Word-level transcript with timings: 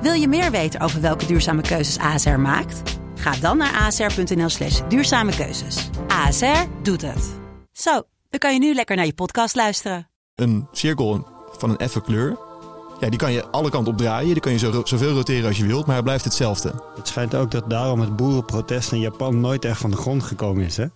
Wil 0.00 0.12
je 0.12 0.28
meer 0.28 0.50
weten 0.50 0.80
over 0.80 1.00
welke 1.00 1.26
duurzame 1.26 1.62
keuzes 1.62 1.98
ASR 1.98 2.28
maakt? 2.30 2.98
Ga 3.14 3.30
dan 3.30 3.56
naar 3.56 3.82
asr.nl 3.82 4.48
slash 4.48 4.80
duurzame 4.88 5.36
keuzes. 5.36 5.90
ASR 6.08 6.64
doet 6.82 7.02
het. 7.02 7.34
Zo, 7.72 8.02
dan 8.30 8.40
kan 8.40 8.52
je 8.52 8.58
nu 8.58 8.74
lekker 8.74 8.96
naar 8.96 9.06
je 9.06 9.14
podcast 9.14 9.54
luisteren. 9.54 10.08
Een 10.34 10.68
cirkel 10.72 11.26
van 11.58 11.70
een 11.70 11.76
effe 11.76 12.00
kleur. 12.00 12.38
Ja, 13.00 13.08
die 13.08 13.18
kan 13.18 13.32
je 13.32 13.46
alle 13.50 13.70
kanten 13.70 13.92
opdraaien. 13.92 14.32
Die 14.32 14.40
kan 14.40 14.52
je 14.52 14.58
zo, 14.58 14.82
zoveel 14.84 15.12
roteren 15.12 15.46
als 15.46 15.56
je 15.56 15.66
wilt, 15.66 15.86
maar 15.86 15.94
hij 15.94 16.04
blijft 16.04 16.24
hetzelfde. 16.24 16.72
Het 16.96 17.08
schijnt 17.08 17.34
ook 17.34 17.50
dat 17.50 17.70
daarom 17.70 18.00
het 18.00 18.16
boerenprotest 18.16 18.92
in 18.92 19.00
Japan 19.00 19.40
nooit 19.40 19.64
echt 19.64 19.80
van 19.80 19.90
de 19.90 19.96
grond 19.96 20.22
gekomen 20.22 20.64
is, 20.64 20.76
hè? 20.76 20.86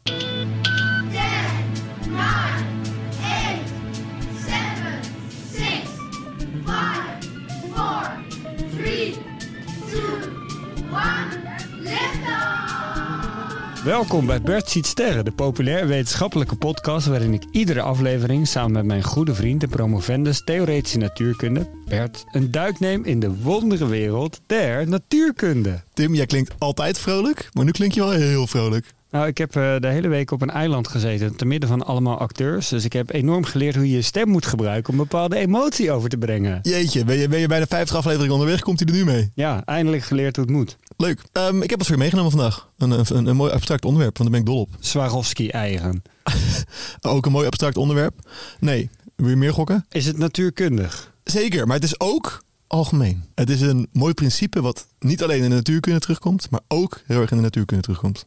Welkom 13.91 14.27
bij 14.27 14.41
Bert 14.41 14.70
Ziet 14.70 14.86
Sterren, 14.86 15.24
de 15.24 15.33
populair 15.33 15.86
wetenschappelijke 15.86 16.56
podcast 16.56 17.06
waarin 17.06 17.33
ik 17.33 17.42
iedere 17.50 17.80
aflevering 17.80 18.48
samen 18.48 18.72
met 18.72 18.84
mijn 18.84 19.02
goede 19.02 19.34
vriend 19.34 19.62
en 19.62 19.69
promovendus 19.69 20.44
theoretische 20.44 20.98
natuurkunde, 20.98 21.70
Bert, 21.88 22.24
een 22.32 22.50
duik 22.50 22.80
neem 22.80 23.05
in 23.05 23.20
de 23.20 23.42
wonderenwereld 23.42 24.41
der 24.47 24.88
natuurkunde. 24.88 25.82
Tim, 25.92 26.14
jij 26.14 26.27
klinkt 26.27 26.55
altijd 26.58 26.98
vrolijk, 26.98 27.48
maar 27.52 27.64
nu 27.64 27.70
klink 27.70 27.92
je 27.92 28.00
wel 28.00 28.10
heel 28.10 28.47
vrolijk. 28.47 28.94
Nou, 29.11 29.27
ik 29.27 29.39
heb 29.39 29.56
eh, 29.56 29.77
de 29.78 29.89
hele 29.89 30.08
week 30.08 30.30
op 30.30 30.42
een 30.42 30.50
eiland 30.50 30.89
gezeten, 30.89 31.36
te 31.36 31.44
midden 31.44 31.69
van 31.69 31.83
allemaal 31.83 32.19
acteurs. 32.19 32.69
Dus 32.69 32.84
ik 32.84 32.92
heb 32.92 33.12
enorm 33.12 33.44
geleerd 33.44 33.75
hoe 33.75 33.89
je 33.89 33.97
je 33.97 34.03
stem 34.03 34.28
moet 34.28 34.47
gebruiken 34.47 34.92
om 34.92 34.98
bepaalde 34.98 35.36
emotie 35.36 35.92
over 35.92 36.08
te 36.08 36.16
brengen. 36.16 36.58
Jeetje, 36.62 37.05
ben 37.05 37.16
je, 37.16 37.28
ben 37.28 37.41
je 37.41 37.47
bij 37.47 37.61
de 37.61 37.66
50 37.66 37.97
aflevering 37.97 38.33
onderweg? 38.33 38.61
Komt 38.61 38.78
hij 38.78 38.88
er 38.88 38.94
nu 38.94 39.05
mee? 39.05 39.31
Ja, 39.34 39.62
eindelijk 39.64 40.03
geleerd 40.03 40.36
hoe 40.36 40.44
het 40.44 40.55
moet. 40.55 40.77
Leuk. 40.97 41.22
Ehm, 41.33 41.62
ik 41.62 41.70
heb 41.70 41.78
wat 41.78 41.86
voor 41.86 41.97
je 41.97 42.03
meegenomen 42.03 42.31
vandaag. 42.31 42.69
Een, 42.78 42.91
een, 42.91 43.27
een 43.27 43.36
mooi 43.36 43.53
abstract 43.53 43.84
onderwerp, 43.84 44.19
want 44.19 44.31
daar 44.31 44.41
ben 44.41 44.48
ik 44.48 44.55
dol 44.55 44.66
op. 44.66 44.77
Swarovski-eigen. 44.81 46.03
Ook 47.00 47.27
een 47.27 47.33
mooi 47.33 47.47
abstract 47.47 47.77
onderwerp. 47.77 48.14
Nee, 48.58 48.91
wil 49.16 49.28
je 49.28 49.36
meer 49.36 49.53
gokken? 49.53 49.86
Is 49.91 50.06
het 50.06 50.19
natuurkundig? 50.19 51.12
Zeker, 51.25 51.66
maar 51.66 51.77
het 51.77 51.84
is 51.84 52.00
ook 52.00 52.42
algemeen. 52.66 53.25
Het 53.34 53.50
is 53.50 53.60
een 53.60 53.88
mooi 53.93 54.15
principe 54.15 54.60
wat 54.60 54.87
niet 54.99 55.22
alleen 55.22 55.43
in 55.43 55.49
de 55.49 55.54
natuurkunde 55.56 56.00
terugkomt, 56.00 56.50
maar 56.50 56.60
ook 56.69 57.00
heel 57.06 57.20
erg 57.20 57.31
in 57.31 57.37
de 57.37 57.43
natuurkunde 57.43 57.82
terugkomt. 57.82 58.26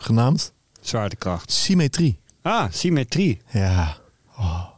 Genaamd 0.00 0.52
Zwaartekracht. 0.80 1.52
symmetrie. 1.52 2.18
Ah, 2.42 2.64
symmetrie. 2.70 3.40
Ja, 3.50 3.96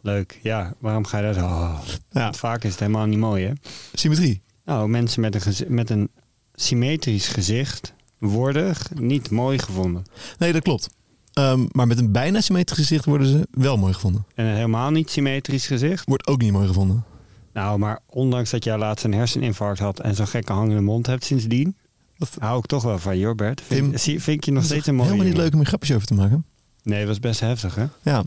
Leuk. 0.03 0.39
Ja, 0.43 0.75
waarom 0.79 1.05
ga 1.05 1.19
je 1.19 1.35
dat? 1.35 1.43
Oh. 1.45 1.79
Ja. 2.11 2.23
Want 2.23 2.37
vaak 2.37 2.65
is 2.65 2.71
het 2.71 2.81
helemaal 2.81 3.07
niet 3.07 3.19
mooi, 3.19 3.47
hè? 3.47 3.53
symmetrie. 3.93 4.43
Nou, 4.65 4.89
mensen 4.89 5.21
met 5.21 5.47
een, 5.47 5.75
met 5.75 5.91
een 5.91 6.11
symmetrisch 6.55 7.29
gezicht 7.29 7.95
worden 8.19 8.75
niet 8.95 9.31
mooi 9.31 9.59
gevonden. 9.59 10.05
Nee, 10.39 10.53
dat 10.53 10.63
klopt. 10.63 10.89
Ehm, 11.33 11.67
maar 11.73 11.87
met 11.87 11.99
een 11.99 12.13
bijna 12.13 12.41
symmetrisch 12.41 12.79
gezicht 12.79 13.05
worden 13.05 13.27
ze 13.27 13.47
wel 13.51 13.77
mooi 13.77 13.93
gevonden. 13.93 14.27
En 14.35 14.45
een 14.47 14.55
helemaal 14.55 14.91
niet 14.91 15.11
symmetrisch 15.11 15.67
gezicht. 15.67 16.05
Wordt 16.07 16.27
ook 16.27 16.41
niet 16.41 16.53
mooi 16.53 16.67
gevonden. 16.67 17.05
Nou, 17.53 17.79
maar 17.79 18.01
ondanks 18.07 18.51
dat 18.51 18.65
jij 18.65 18.79
laatst 18.79 19.05
een 19.05 19.15
herseninfarct 19.15 19.79
had 19.79 20.01
en 20.01 20.15
zo'n 20.15 20.27
gekke 20.27 20.53
hangende 20.53 20.81
mond 20.83 21.07
hebt 21.07 21.25
sindsdien, 21.25 21.77
Dat 22.19 22.31
hou 22.39 22.59
ik 22.59 22.67
toch 22.67 22.83
wel 22.83 22.99
van 22.99 23.19
je, 23.19 23.25
hoor, 23.25 23.35
Bert. 23.35 23.63
Tim, 23.69 23.99
Vind, 23.99 24.45
je 24.45 24.53
nog 24.53 24.65
steeds 24.65 24.87
een 24.87 24.95
mooie 24.95 25.09
helemaal 25.09 25.29
niet 25.29 25.37
leuk 25.37 25.53
om 25.53 25.59
hier 25.59 25.69
grapjes 25.69 25.95
over 25.97 26.07
te 26.07 26.15
maken. 26.15 26.45
Nee, 26.83 26.99
dat 26.99 27.09
was 27.09 27.21
best 27.21 27.41
heftig, 27.41 27.75
hè? 27.75 27.87
Ja. 28.03 28.25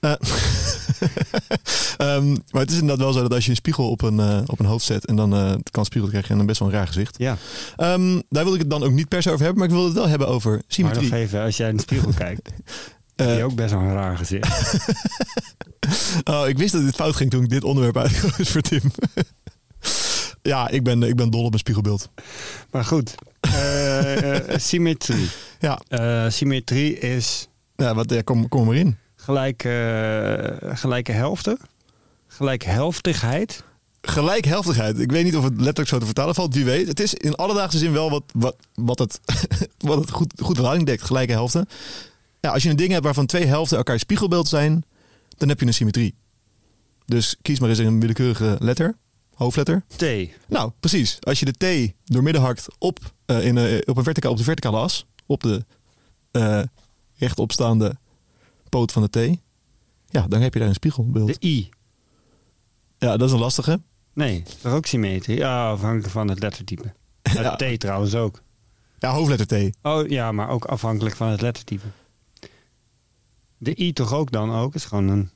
Eh, 0.00 0.12
ehm, 1.96 2.30
maar 2.50 2.62
het 2.62 2.70
is 2.70 2.78
inderdaad 2.78 2.98
wel 3.04 3.12
zo 3.12 3.22
dat 3.22 3.32
als 3.32 3.44
je 3.44 3.50
een 3.50 3.56
spiegel 3.56 3.90
op 3.90 4.02
een, 4.02 4.20
eh, 4.20 4.40
op 4.46 4.60
een 4.60 4.66
hoofd 4.66 4.84
zet 4.84 5.06
en 5.06 5.16
dan 5.16 5.30
het 5.30 5.70
kan 5.70 5.84
spiegel 5.84 6.10
krijg 6.10 6.28
je 6.28 6.36
dan 6.36 6.46
best 6.46 6.58
wel 6.58 6.68
een 6.68 6.74
raar 6.74 6.86
gezicht. 6.86 7.18
Ja, 7.18 7.36
Ehm, 7.76 8.20
daar 8.28 8.44
wil 8.44 8.54
ik 8.54 8.60
het 8.60 8.70
dan 8.70 8.82
ook 8.82 8.92
niet 8.92 9.08
per 9.08 9.22
se 9.22 9.30
over 9.30 9.44
hebben, 9.44 9.58
maar 9.58 9.68
ik 9.68 9.74
wil 9.74 9.84
het 9.84 9.94
wel 9.94 10.08
hebben 10.08 10.28
over 10.28 10.50
maar 10.50 10.62
symmetrie. 10.66 11.10
nog 11.10 11.18
even, 11.18 11.42
als 11.42 11.56
jij 11.56 11.68
in 11.68 11.76
de 11.76 11.82
spiegel 11.82 12.12
kijkt, 12.24 12.50
heb 13.16 13.36
je 13.36 13.44
ook 13.44 13.54
best 13.54 13.70
wel 13.70 13.80
een 13.80 13.92
raar 13.92 14.16
gezicht. 14.16 14.74
oh, 16.30 16.48
ik 16.48 16.58
wist 16.58 16.72
dat 16.72 16.82
dit 16.82 16.94
fout 16.94 17.16
ging 17.16 17.30
toen 17.30 17.42
ik 17.42 17.50
dit 17.50 17.64
onderwerp 17.64 17.96
uitkoos 17.96 18.50
voor 18.50 18.60
Tim. 18.60 18.82
Ja, 20.48 20.68
ik 20.68 20.82
ben, 20.82 21.02
ik 21.02 21.16
ben 21.16 21.30
dol 21.30 21.40
op 21.42 21.48
mijn 21.48 21.58
spiegelbeeld. 21.58 22.08
Maar 22.70 22.84
goed, 22.84 23.14
eh, 23.40 24.36
eh, 24.36 24.58
symmetrie. 24.70 25.28
Ja, 25.58 25.80
Eh, 25.88 26.28
symmetrie 26.30 26.98
is 26.98 27.48
ja 27.76 27.94
wat, 27.94 28.10
ja, 28.10 28.22
kom, 28.22 28.48
kom 28.48 28.60
er 28.60 28.66
maar 28.66 28.76
in. 28.76 28.96
gelijk, 29.16 29.64
eh, 29.64 30.70
gelijke 30.76 31.12
helften, 31.12 31.58
gelijkhelftigheid. 32.26 33.64
Gelijkhelftigheid. 34.00 34.98
Ik 34.98 35.10
weet 35.10 35.24
niet 35.24 35.36
of 35.36 35.44
het 35.44 35.52
letterlijk 35.56 35.88
zo 35.88 35.98
te 35.98 36.04
vertalen 36.04 36.34
valt. 36.34 36.54
Wie 36.54 36.64
weet. 36.64 36.86
Het 36.88 37.00
is 37.00 37.14
in 37.14 37.34
alledaagse 37.34 37.78
zin 37.78 37.92
wel 37.92 38.10
wat, 38.10 38.22
wat, 38.32 38.56
wat 38.74 38.98
het, 38.98 39.20
wat 39.78 39.98
het 39.98 40.10
goed, 40.10 40.32
goed 40.42 40.86
dekt. 40.86 41.02
Gelijke 41.02 41.32
helften. 41.32 41.66
Ja, 42.40 42.50
als 42.50 42.62
je 42.62 42.70
een 42.70 42.76
ding 42.76 42.92
hebt 42.92 43.04
waarvan 43.04 43.26
twee 43.26 43.44
helften 43.46 43.76
elkaar 43.76 43.98
spiegelbeeld 43.98 44.48
zijn, 44.48 44.84
dan 45.36 45.48
heb 45.48 45.60
je 45.60 45.66
een 45.66 45.74
symmetrie. 45.74 46.14
Dus 47.04 47.36
kies 47.42 47.60
maar 47.60 47.68
eens 47.68 47.78
een 47.78 48.00
willekeurige 48.00 48.56
letter. 48.58 48.94
Hoofdletter. 49.34 49.84
T. 49.96 50.04
Nou, 50.48 50.72
precies. 50.80 51.16
Als 51.20 51.40
je 51.40 51.52
de 51.52 51.88
T 51.88 51.92
doormidden 52.04 52.42
hakt 52.42 52.66
op, 52.78 52.98
eh, 53.26 53.46
in, 53.46 53.58
eh, 53.58 53.78
op, 53.84 53.96
een 53.96 54.04
verticaal, 54.04 54.30
op 54.32 54.38
de 54.38 54.44
verticale 54.44 54.76
as, 54.76 55.06
op 55.26 55.42
de 55.42 55.64
eh 56.30 56.62
rechtopstaande 57.16 57.96
poot 58.68 58.92
van 58.92 59.02
de 59.02 59.08
T, 59.10 59.38
ja, 60.08 60.26
dan 60.28 60.40
heb 60.40 60.52
je 60.52 60.58
daar 60.58 60.68
een 60.68 60.74
spiegelbeeld. 60.74 61.40
De 61.40 61.46
I. 61.46 61.68
Ja, 62.98 63.16
dat 63.16 63.28
is 63.28 63.34
een 63.34 63.40
lastige. 63.40 63.80
Nee, 64.12 64.42
is 64.46 64.56
toch 64.60 64.72
ook 64.72 64.86
symmetrie? 64.86 65.36
Ja, 65.36 65.70
afhankelijk 65.70 66.10
van 66.10 66.28
het 66.28 66.40
lettertype. 66.40 66.92
Ja. 67.32 67.56
T 67.56 67.80
trouwens 67.80 68.14
ook. 68.14 68.42
Ja, 68.98 69.10
hoofdletter 69.10 69.70
T. 69.70 69.76
Oh 69.82 70.08
ja, 70.08 70.32
maar 70.32 70.48
ook 70.48 70.64
afhankelijk 70.64 71.16
van 71.16 71.28
het 71.28 71.40
lettertype. 71.40 71.86
De 73.58 73.80
I 73.80 73.92
toch 73.92 74.12
ook 74.12 74.30
dan 74.30 74.54
ook? 74.54 74.74
Is 74.74 74.84
gewoon 74.84 75.08
een... 75.08 75.30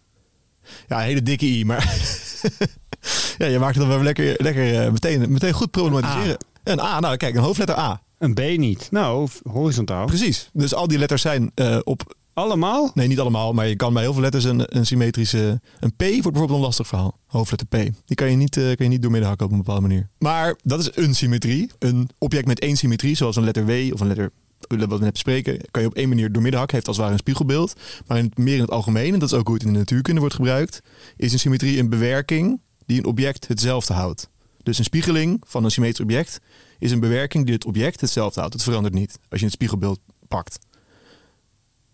Ja, 0.88 0.98
een 0.98 1.04
hele 1.04 1.22
dikke 1.22 1.46
I, 1.46 1.64
maar 1.64 1.84
ja, 3.38 3.46
je 3.46 3.58
maakt 3.58 3.74
het 3.74 3.84
dan 3.84 3.94
wel 3.94 4.02
lekker, 4.02 4.34
lekker 4.36 4.84
eh, 4.84 4.90
meteen, 4.90 5.32
meteen 5.32 5.52
goed 5.52 5.70
problematiseren. 5.70 6.36
Een 6.64 6.80
A, 6.80 7.00
nou 7.00 7.16
kijk, 7.16 7.34
een 7.34 7.42
hoofdletter 7.42 7.78
A. 7.78 8.02
Een 8.18 8.34
B 8.34 8.40
niet. 8.40 8.88
Nou, 8.90 9.28
horizontaal. 9.50 10.06
Precies. 10.06 10.50
Dus 10.52 10.74
al 10.74 10.88
die 10.88 10.98
letters 10.98 11.22
zijn 11.22 11.50
eh, 11.54 11.78
op, 11.84 12.16
Allemaal? 12.38 12.90
nee 12.94 13.08
niet 13.08 13.20
allemaal, 13.20 13.52
maar 13.52 13.66
je 13.66 13.76
kan 13.76 13.92
bij 13.92 14.02
heel 14.02 14.12
veel 14.12 14.22
letters 14.22 14.44
een, 14.44 14.76
een 14.76 14.86
symmetrische, 14.86 15.60
een 15.80 15.92
P 15.96 16.00
wordt 16.00 16.22
bijvoorbeeld 16.22 16.50
een 16.50 16.64
lastig 16.64 16.86
verhaal. 16.86 17.18
Hoofdletter 17.26 17.66
P. 17.66 17.90
Die 18.04 18.16
kan 18.16 18.30
je 18.30 18.36
niet, 18.36 18.56
eh, 18.56 18.64
kan 18.64 18.76
je 18.78 18.88
niet 18.88 19.02
doormidden 19.02 19.28
hakken 19.28 19.46
op 19.46 19.52
een 19.52 19.58
bepaalde 19.58 19.80
manier. 19.80 20.08
Maar 20.18 20.56
dat 20.62 20.80
is 20.80 20.90
een 20.94 21.14
symmetrie. 21.14 21.70
Een 21.78 22.10
object 22.18 22.46
met 22.46 22.58
één 22.58 22.76
symmetrie, 22.76 23.16
zoals 23.16 23.36
een 23.36 23.44
letter 23.44 23.66
W 23.66 23.70
of 23.92 24.00
een 24.00 24.06
letter 24.06 24.30
wat 24.58 24.98
we 24.98 24.98
net 24.98 25.12
bespreken, 25.12 25.60
kan 25.70 25.82
je 25.82 25.88
op 25.88 25.94
één 25.94 26.08
manier 26.08 26.32
doormidden 26.32 26.58
hakken. 26.58 26.76
Heeft 26.76 26.88
als 26.88 26.96
het 26.96 27.04
ware 27.04 27.18
een 27.18 27.24
spiegelbeeld. 27.26 27.72
Maar 28.06 28.18
in 28.18 28.24
het, 28.24 28.38
meer 28.38 28.54
in 28.54 28.60
het 28.60 28.70
algemeen, 28.70 29.12
en 29.12 29.18
dat 29.18 29.32
is 29.32 29.38
ook 29.38 29.46
hoe 29.46 29.56
het 29.56 29.64
in 29.64 29.72
de 29.72 29.78
natuurkunde 29.78 30.20
wordt 30.20 30.34
gebruikt, 30.34 30.80
is 31.16 31.32
een 31.32 31.38
symmetrie 31.38 31.78
een 31.78 31.88
bewerking 31.88 32.60
die 32.86 32.98
een 32.98 33.04
object 33.04 33.48
hetzelfde 33.48 33.94
houdt. 33.94 34.28
Dus 34.62 34.78
een 34.78 34.84
spiegeling 34.84 35.42
van 35.46 35.64
een 35.64 35.70
symmetrisch 35.70 36.04
object 36.04 36.40
is 36.78 36.90
een 36.90 37.00
bewerking 37.00 37.44
die 37.44 37.54
het 37.54 37.64
object 37.64 38.00
hetzelfde 38.00 38.40
houdt. 38.40 38.54
Het 38.54 38.62
verandert 38.62 38.94
niet 38.94 39.18
als 39.28 39.40
je 39.40 39.46
het 39.46 39.54
spiegelbeeld 39.54 40.00
pakt. 40.28 40.58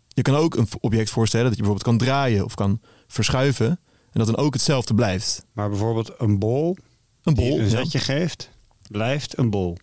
Je 0.08 0.22
kan 0.22 0.34
ook 0.34 0.56
een 0.56 0.69
object 0.81 1.11
voorstellen 1.11 1.46
dat 1.46 1.56
je 1.56 1.62
bijvoorbeeld 1.62 1.99
kan 1.99 2.06
draaien 2.06 2.44
of 2.44 2.55
kan 2.55 2.81
verschuiven 3.06 3.66
en 3.66 3.78
dat 4.20 4.26
dan 4.26 4.37
ook 4.37 4.52
hetzelfde 4.52 4.94
blijft. 4.94 5.46
Maar 5.52 5.69
bijvoorbeeld 5.69 6.12
een 6.19 6.38
bol 6.38 6.76
Een 7.22 7.34
die 7.34 7.49
bol. 7.49 7.58
een 7.58 7.64
ja. 7.64 7.70
zetje 7.70 7.99
geeft, 7.99 8.50
blijft 8.90 9.38
een 9.38 9.50
bol. 9.50 9.76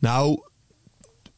Nou, 0.00 0.40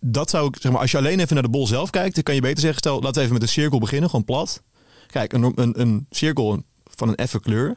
dat 0.00 0.30
zou 0.30 0.46
ik, 0.46 0.56
zeg 0.60 0.72
maar, 0.72 0.80
als 0.80 0.90
je 0.90 0.96
alleen 0.96 1.20
even 1.20 1.34
naar 1.34 1.42
de 1.42 1.48
bol 1.48 1.66
zelf 1.66 1.90
kijkt, 1.90 2.14
dan 2.14 2.22
kan 2.24 2.34
je 2.34 2.40
beter 2.40 2.60
zeggen, 2.60 2.78
stel, 2.78 2.94
laten 3.00 3.14
we 3.14 3.20
even 3.20 3.32
met 3.32 3.42
een 3.42 3.48
cirkel 3.48 3.78
beginnen, 3.78 4.10
gewoon 4.10 4.24
plat. 4.24 4.62
Kijk, 5.06 5.32
een, 5.32 5.52
een, 5.54 5.80
een 5.80 6.06
cirkel 6.10 6.62
van 6.84 7.08
een 7.08 7.14
effe 7.14 7.40
kleur, 7.40 7.76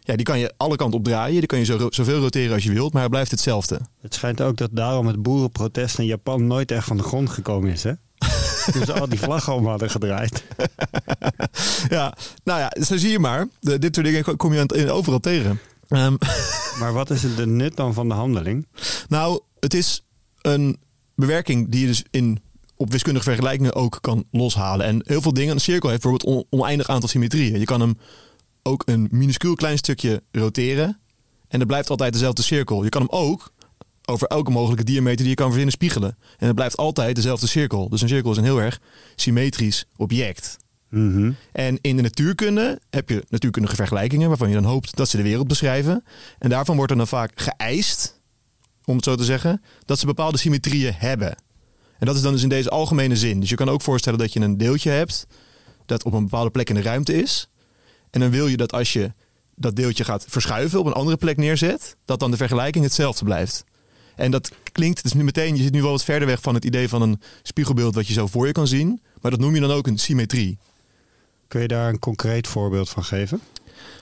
ja, 0.00 0.16
die 0.16 0.24
kan 0.24 0.38
je 0.38 0.54
alle 0.56 0.76
kanten 0.76 0.98
opdraaien, 0.98 1.38
die 1.38 1.46
kan 1.46 1.58
je 1.58 1.64
zo, 1.64 1.86
zoveel 1.90 2.20
roteren 2.20 2.54
als 2.54 2.64
je 2.64 2.72
wilt, 2.72 2.92
maar 2.92 3.02
het 3.02 3.10
blijft 3.10 3.30
hetzelfde. 3.30 3.80
Het 4.00 4.14
schijnt 4.14 4.40
ook 4.40 4.56
dat 4.56 4.70
daarom 4.72 5.06
het 5.06 5.22
boerenprotest 5.22 5.98
in 5.98 6.06
Japan 6.06 6.46
nooit 6.46 6.70
echt 6.70 6.86
van 6.86 6.96
de 6.96 7.02
grond 7.02 7.30
gekomen 7.30 7.70
is, 7.70 7.82
hè? 7.82 7.92
Toen 8.72 8.84
ze 8.84 8.92
al 9.00 9.08
die 9.08 9.18
vlaggen 9.18 9.54
om 9.54 9.66
hadden 9.66 9.90
gedraaid. 9.90 10.44
Ja, 11.88 12.14
nou 12.44 12.60
ja, 12.60 12.72
zo 12.84 12.96
zie 12.96 13.10
je 13.10 13.18
maar. 13.18 13.48
De- 13.60 13.78
dit 13.78 13.94
soort 13.94 14.06
dingen 14.06 14.36
kom 14.36 14.52
je 14.54 14.90
overal 14.92 15.20
tegen. 15.20 15.60
Ehm, 15.88 16.14
Maar 16.78 16.92
wat 16.92 17.10
is 17.10 17.22
het 17.22 17.36
de 17.36 17.46
nut 17.46 17.76
dan 17.76 17.94
van 17.94 18.08
de 18.08 18.14
handeling? 18.14 18.66
Nou, 19.08 19.40
het 19.60 19.74
is 19.74 20.04
een 20.40 20.78
bewerking 21.14 21.70
die 21.70 21.80
je 21.80 21.86
dus 21.86 22.04
in, 22.10 22.38
op 22.76 22.90
wiskundige 22.92 23.24
vergelijkingen 23.24 23.74
ook 23.74 23.98
kan 24.00 24.24
loshalen. 24.30 24.86
En 24.86 25.02
heel 25.06 25.22
veel 25.22 25.32
dingen, 25.32 25.54
een 25.54 25.60
cirkel 25.60 25.88
heeft 25.88 26.02
bijvoorbeeld 26.02 26.36
on- 26.36 26.60
oneindig 26.60 26.88
aantal 26.88 27.08
symmetrieën. 27.08 27.58
Je 27.58 27.64
kan 27.64 27.80
hem 27.80 27.98
ook 28.62 28.82
een 28.86 29.08
minuscuul 29.10 29.54
klein 29.54 29.78
stukje 29.78 30.22
roteren. 30.30 30.98
En 31.48 31.58
het 31.58 31.68
blijft 31.68 31.90
altijd 31.90 32.12
dezelfde 32.12 32.42
cirkel. 32.42 32.82
Je 32.84 32.88
kan 32.88 33.00
hem 33.00 33.10
ook 33.10 33.52
over 34.04 34.26
elke 34.28 34.50
mogelijke 34.50 34.84
diameter 34.84 35.18
die 35.18 35.28
je 35.28 35.34
kan 35.34 35.46
verzinnen 35.46 35.72
spiegelen. 35.72 36.16
En 36.38 36.46
het 36.46 36.54
blijft 36.54 36.76
altijd 36.76 37.16
dezelfde 37.16 37.46
cirkel. 37.46 37.88
Dus 37.88 38.02
een 38.02 38.08
cirkel 38.08 38.30
is 38.30 38.36
een 38.36 38.44
heel 38.44 38.60
erg 38.60 38.80
symmetrisch 39.16 39.84
object. 39.96 40.56
Mhm. 40.90 41.32
En 41.52 41.78
in 41.80 41.96
de 41.96 42.02
natuurkunde 42.02 42.80
heb 42.90 43.08
je 43.08 43.24
natuurkundige 43.28 43.76
vergelijkingen 43.76 44.28
waarvan 44.28 44.48
je 44.48 44.54
dan 44.54 44.64
hoopt 44.64 44.96
dat 44.96 45.08
ze 45.08 45.16
de 45.16 45.22
wereld 45.22 45.48
beschrijven. 45.48 46.04
En 46.38 46.48
daarvan 46.50 46.76
wordt 46.76 46.90
er 46.90 46.96
dan 46.96 47.06
vaak 47.06 47.32
geëist, 47.34 48.13
om 48.84 48.96
het 48.96 49.04
zo 49.04 49.14
te 49.14 49.24
zeggen, 49.24 49.62
dat 49.84 49.98
ze 49.98 50.06
bepaalde 50.06 50.38
symmetrieën 50.38 50.94
hebben. 50.96 51.36
En 51.98 52.06
dat 52.06 52.16
is 52.16 52.22
dan 52.22 52.32
dus 52.32 52.42
in 52.42 52.48
deze 52.48 52.70
algemene 52.70 53.16
zin. 53.16 53.40
Dus 53.40 53.48
je 53.48 53.56
kan 53.56 53.68
ook 53.68 53.82
voorstellen 53.82 54.18
dat 54.18 54.32
je 54.32 54.40
een 54.40 54.56
deeltje 54.56 54.90
hebt 54.90 55.26
dat 55.86 56.04
op 56.04 56.12
een 56.12 56.22
bepaalde 56.22 56.50
plek 56.50 56.68
in 56.68 56.74
de 56.74 56.82
ruimte 56.82 57.22
is. 57.22 57.48
En 58.10 58.20
dan 58.20 58.30
wil 58.30 58.46
je 58.46 58.56
dat 58.56 58.72
als 58.72 58.92
je 58.92 59.12
dat 59.54 59.76
deeltje 59.76 60.04
gaat 60.04 60.24
verschuiven, 60.28 60.78
op 60.78 60.86
een 60.86 60.92
andere 60.92 61.16
plek 61.16 61.36
neerzet, 61.36 61.96
dat 62.04 62.20
dan 62.20 62.30
de 62.30 62.36
vergelijking 62.36 62.84
hetzelfde 62.84 63.24
blijft. 63.24 63.64
En 64.16 64.30
dat 64.30 64.50
klinkt 64.72 65.02
dus 65.02 65.12
nu 65.12 65.24
meteen, 65.24 65.56
je 65.56 65.62
zit 65.62 65.72
nu 65.72 65.82
wel 65.82 65.90
wat 65.90 66.04
verder 66.04 66.28
weg 66.28 66.40
van 66.40 66.54
het 66.54 66.64
idee 66.64 66.88
van 66.88 67.02
een 67.02 67.20
spiegelbeeld 67.42 67.94
wat 67.94 68.06
je 68.06 68.12
zo 68.12 68.26
voor 68.26 68.46
je 68.46 68.52
kan 68.52 68.66
zien. 68.66 69.00
Maar 69.20 69.30
dat 69.30 69.40
noem 69.40 69.54
je 69.54 69.60
dan 69.60 69.70
ook 69.70 69.86
een 69.86 69.98
symmetrie. 69.98 70.58
Kun 71.48 71.60
je 71.60 71.68
daar 71.68 71.88
een 71.88 71.98
concreet 71.98 72.46
voorbeeld 72.46 72.88
van 72.90 73.04
geven? 73.04 73.40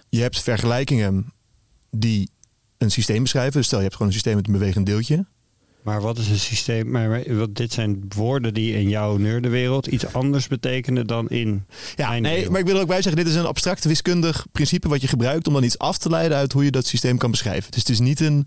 Je 0.09 0.21
hebt 0.21 0.43
vergelijkingen 0.43 1.33
die 1.91 2.31
een 2.83 2.91
systeem 2.91 3.23
beschrijven. 3.23 3.53
Dus 3.53 3.67
stel 3.67 3.79
je 3.79 3.85
hebt 3.85 3.97
gewoon 3.97 4.09
een 4.09 4.19
systeem 4.19 4.37
met 4.37 4.47
een 4.47 4.53
bewegend 4.53 4.87
deeltje. 4.87 5.27
Maar 5.83 6.01
wat 6.01 6.19
is 6.19 6.29
een 6.29 6.39
systeem? 6.39 6.91
Maar, 6.91 7.09
maar 7.09 7.37
wat, 7.37 7.55
dit 7.55 7.73
zijn 7.73 8.05
woorden 8.17 8.55
die 8.55 8.73
in 8.75 8.89
jouw 8.89 9.17
nerdenwereld 9.17 9.87
iets 9.87 10.13
anders 10.13 10.49
betekenen 10.49 11.07
dan 11.07 11.29
in 11.29 11.65
Ja, 11.97 12.09
mijn 12.09 12.23
nee, 12.23 12.33
wereld. 12.35 12.51
maar 12.51 12.61
ik 12.61 12.67
wil 12.67 12.75
er 12.75 12.81
ook 12.81 12.87
bij 12.89 13.03
zeggen, 13.03 13.23
dit 13.25 13.33
is 13.33 13.39
een 13.39 13.47
abstract 13.47 13.85
wiskundig 13.85 14.47
principe 14.53 14.89
wat 14.89 15.01
je 15.01 15.09
gebruikt 15.09 15.47
om 15.47 15.53
dan 15.53 15.63
iets 15.63 15.79
af 15.79 15.99
te 15.99 16.09
leiden 16.09 16.37
uit 16.37 16.53
hoe 16.53 16.65
je 16.65 16.71
dat 16.71 16.87
systeem 16.87 17.19
kan 17.19 17.31
beschrijven. 17.31 17.71
Dus 17.71 17.81
het 17.81 17.89
is 17.89 18.01
niet 18.01 18.21
een, 18.21 18.47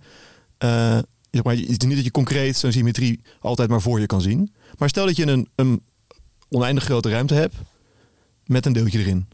eh, 0.57 0.97
zeg 1.31 1.43
maar, 1.43 1.55
het 1.55 1.69
is 1.69 1.77
niet 1.87 1.95
dat 1.95 2.03
je 2.03 2.11
concreet 2.11 2.57
zo'n 2.57 2.71
symmetrie 2.71 3.21
altijd 3.39 3.69
maar 3.69 3.81
voor 3.81 3.99
je 3.99 4.05
kan 4.05 4.21
zien. 4.21 4.53
Maar 4.77 4.89
stel 4.89 5.05
dat 5.05 5.15
je 5.15 5.27
een, 5.27 5.47
een 5.55 5.81
oneindig 6.49 6.83
grote 6.83 7.09
ruimte 7.09 7.33
hebt 7.33 7.55
met 8.45 8.65
een 8.65 8.73
deeltje 8.73 8.99
erin. 8.99 9.27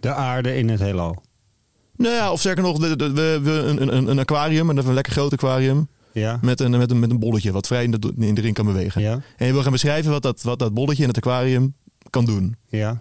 de 0.00 0.12
aarde 0.14 0.56
in 0.56 0.68
het 0.68 0.80
heelal. 0.80 1.22
Nou 1.96 2.14
ja, 2.14 2.32
of 2.32 2.40
sterker 2.40 2.62
nog, 2.62 2.78
de, 2.78 3.04
een, 3.68 3.96
een, 3.96 4.06
een 4.06 4.18
aquarium, 4.18 4.70
en 4.70 4.76
dat 4.76 4.84
een 4.84 4.94
lekker 4.94 5.12
groot 5.12 5.32
aquarium, 5.32 5.88
Ja. 6.12 6.38
met 6.42 6.60
een, 6.60 6.70
met 6.70 6.90
een, 6.90 6.98
met 6.98 7.10
een 7.10 7.18
bolletje 7.18 7.52
wat 7.52 7.66
vrij 7.66 7.84
in 7.84 7.90
de, 7.90 8.12
in 8.18 8.34
de 8.34 8.40
ring 8.40 8.54
kan 8.54 8.66
bewegen. 8.66 9.02
Ja. 9.02 9.20
En 9.36 9.46
je 9.46 9.52
wil 9.52 9.62
gaan 9.62 9.72
beschrijven 9.72 10.10
wat 10.10 10.22
dat, 10.22 10.42
wat 10.42 10.58
dat 10.58 10.74
bolletje 10.74 11.02
in 11.02 11.08
het 11.08 11.16
aquarium 11.16 11.74
kan 12.10 12.24
doen. 12.24 12.56
Ja. 12.68 13.00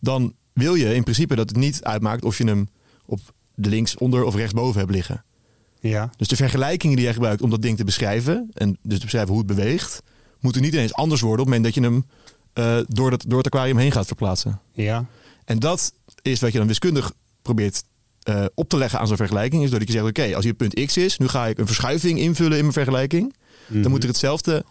Dan 0.00 0.34
wil 0.52 0.74
je 0.74 0.94
in 0.94 1.02
principe 1.02 1.34
dat 1.34 1.48
het 1.48 1.58
niet 1.58 1.84
uitmaakt 1.84 2.24
of 2.24 2.38
je 2.38 2.44
hem 2.44 2.68
op 3.06 3.20
de 3.54 3.68
links 3.68 3.96
onder 3.96 4.24
of 4.24 4.34
rechtsboven 4.34 4.80
hebt 4.80 4.92
liggen. 4.92 5.24
Ja. 5.80 6.10
Dus 6.16 6.28
de 6.28 6.36
vergelijkingen 6.36 6.96
die 6.96 7.04
jij 7.04 7.14
gebruikt 7.14 7.42
om 7.42 7.50
dat 7.50 7.62
ding 7.62 7.76
te 7.76 7.84
beschrijven, 7.84 8.50
en 8.54 8.78
dus 8.82 8.96
te 8.98 9.02
beschrijven 9.04 9.30
hoe 9.34 9.38
het 9.46 9.56
beweegt, 9.56 10.02
moeten 10.40 10.62
niet 10.62 10.72
ineens 10.72 10.94
anders 10.94 11.20
worden 11.20 11.46
op 11.46 11.52
het 11.52 11.54
moment 11.54 11.74
dat 11.74 11.84
je 11.84 11.90
hem 11.90 12.04
eh, 12.52 12.86
door, 12.88 13.10
het, 13.10 13.24
door 13.28 13.38
het 13.38 13.46
aquarium 13.46 13.76
heen 13.78 13.92
gaat 13.92 14.06
verplaatsen. 14.06 14.60
Ja. 14.72 15.04
En 15.44 15.58
dat 15.58 15.92
is 16.22 16.40
wat 16.40 16.52
je 16.52 16.58
dan 16.58 16.66
wiskundig 16.66 17.12
probeert 17.42 17.84
eh, 18.22 18.44
op 18.54 18.68
te 18.68 18.76
leggen 18.76 18.98
aan 18.98 19.06
zo'n 19.06 19.16
vergelijking. 19.16 19.62
Is 19.64 19.70
dat 19.70 19.86
je 19.86 19.92
zegt, 19.92 20.04
oké, 20.06 20.34
als 20.34 20.44
hier 20.44 20.54
punt 20.54 20.84
x 20.86 20.96
is, 20.96 21.18
nu 21.18 21.28
ga 21.28 21.46
ik 21.46 21.58
een 21.58 21.66
verschuiving 21.66 22.18
invullen 22.18 22.52
in 22.56 22.60
mijn 22.62 22.72
vergelijking. 22.72 23.34
Mhm. 23.66 23.82
Dan 23.82 23.90
moet 23.90 24.02
er 24.02 24.08
hetzelfde, 24.08 24.64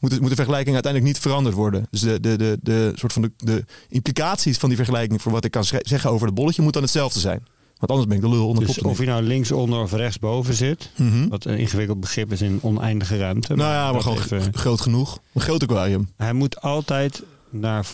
moet, 0.00 0.10
de 0.28 0.34
vergelijking 0.34 0.74
uiteindelijk 0.74 1.12
niet 1.12 1.22
veranderd 1.22 1.54
worden. 1.54 1.86
Dus 1.90 2.00
de, 2.00 2.20
de, 2.20 2.36
de, 2.36 2.58
de, 2.62 2.92
soort 2.94 3.12
van 3.12 3.22
de, 3.22 3.30
de 3.36 3.64
implicaties 3.88 4.56
van 4.58 4.68
die 4.68 4.78
vergelijking 4.78 5.22
voor 5.22 5.32
wat 5.32 5.44
ik 5.44 5.50
kan 5.50 5.64
zeggen 5.64 6.10
over 6.10 6.26
het 6.26 6.34
bolletje 6.34 6.62
moet 6.62 6.72
dan 6.72 6.82
hetzelfde 6.82 7.20
zijn. 7.20 7.42
Want 7.78 7.90
anders 7.90 8.06
ben 8.08 8.16
ik 8.16 8.22
de 8.22 8.36
lul 8.38 8.48
onder 8.48 8.66
Dus 8.66 8.78
of 8.82 8.98
je 8.98 9.06
nou 9.06 9.22
links 9.22 9.52
onder 9.52 9.80
of 9.80 9.92
rechts 9.92 10.18
boven 10.18 10.54
zit, 10.54 10.90
Mhm. 10.96 11.28
wat 11.28 11.44
een 11.44 11.58
ingewikkeld 11.58 12.00
begrip 12.00 12.32
is 12.32 12.40
in 12.42 12.58
oneindige 12.62 13.18
ruimte. 13.18 13.54
Nou 13.54 13.72
ja, 13.72 13.92
maar 13.92 14.00
gewoon 14.00 14.18
even- 14.18 14.42
g- 14.42 14.48
groot 14.60 14.80
genoeg. 14.80 15.18
Een 15.34 15.40
groot 15.40 15.62
aquarium. 15.62 16.08
Hij 16.16 16.32
moet 16.32 16.60
altijd 16.60 17.22
naar, 17.54 17.86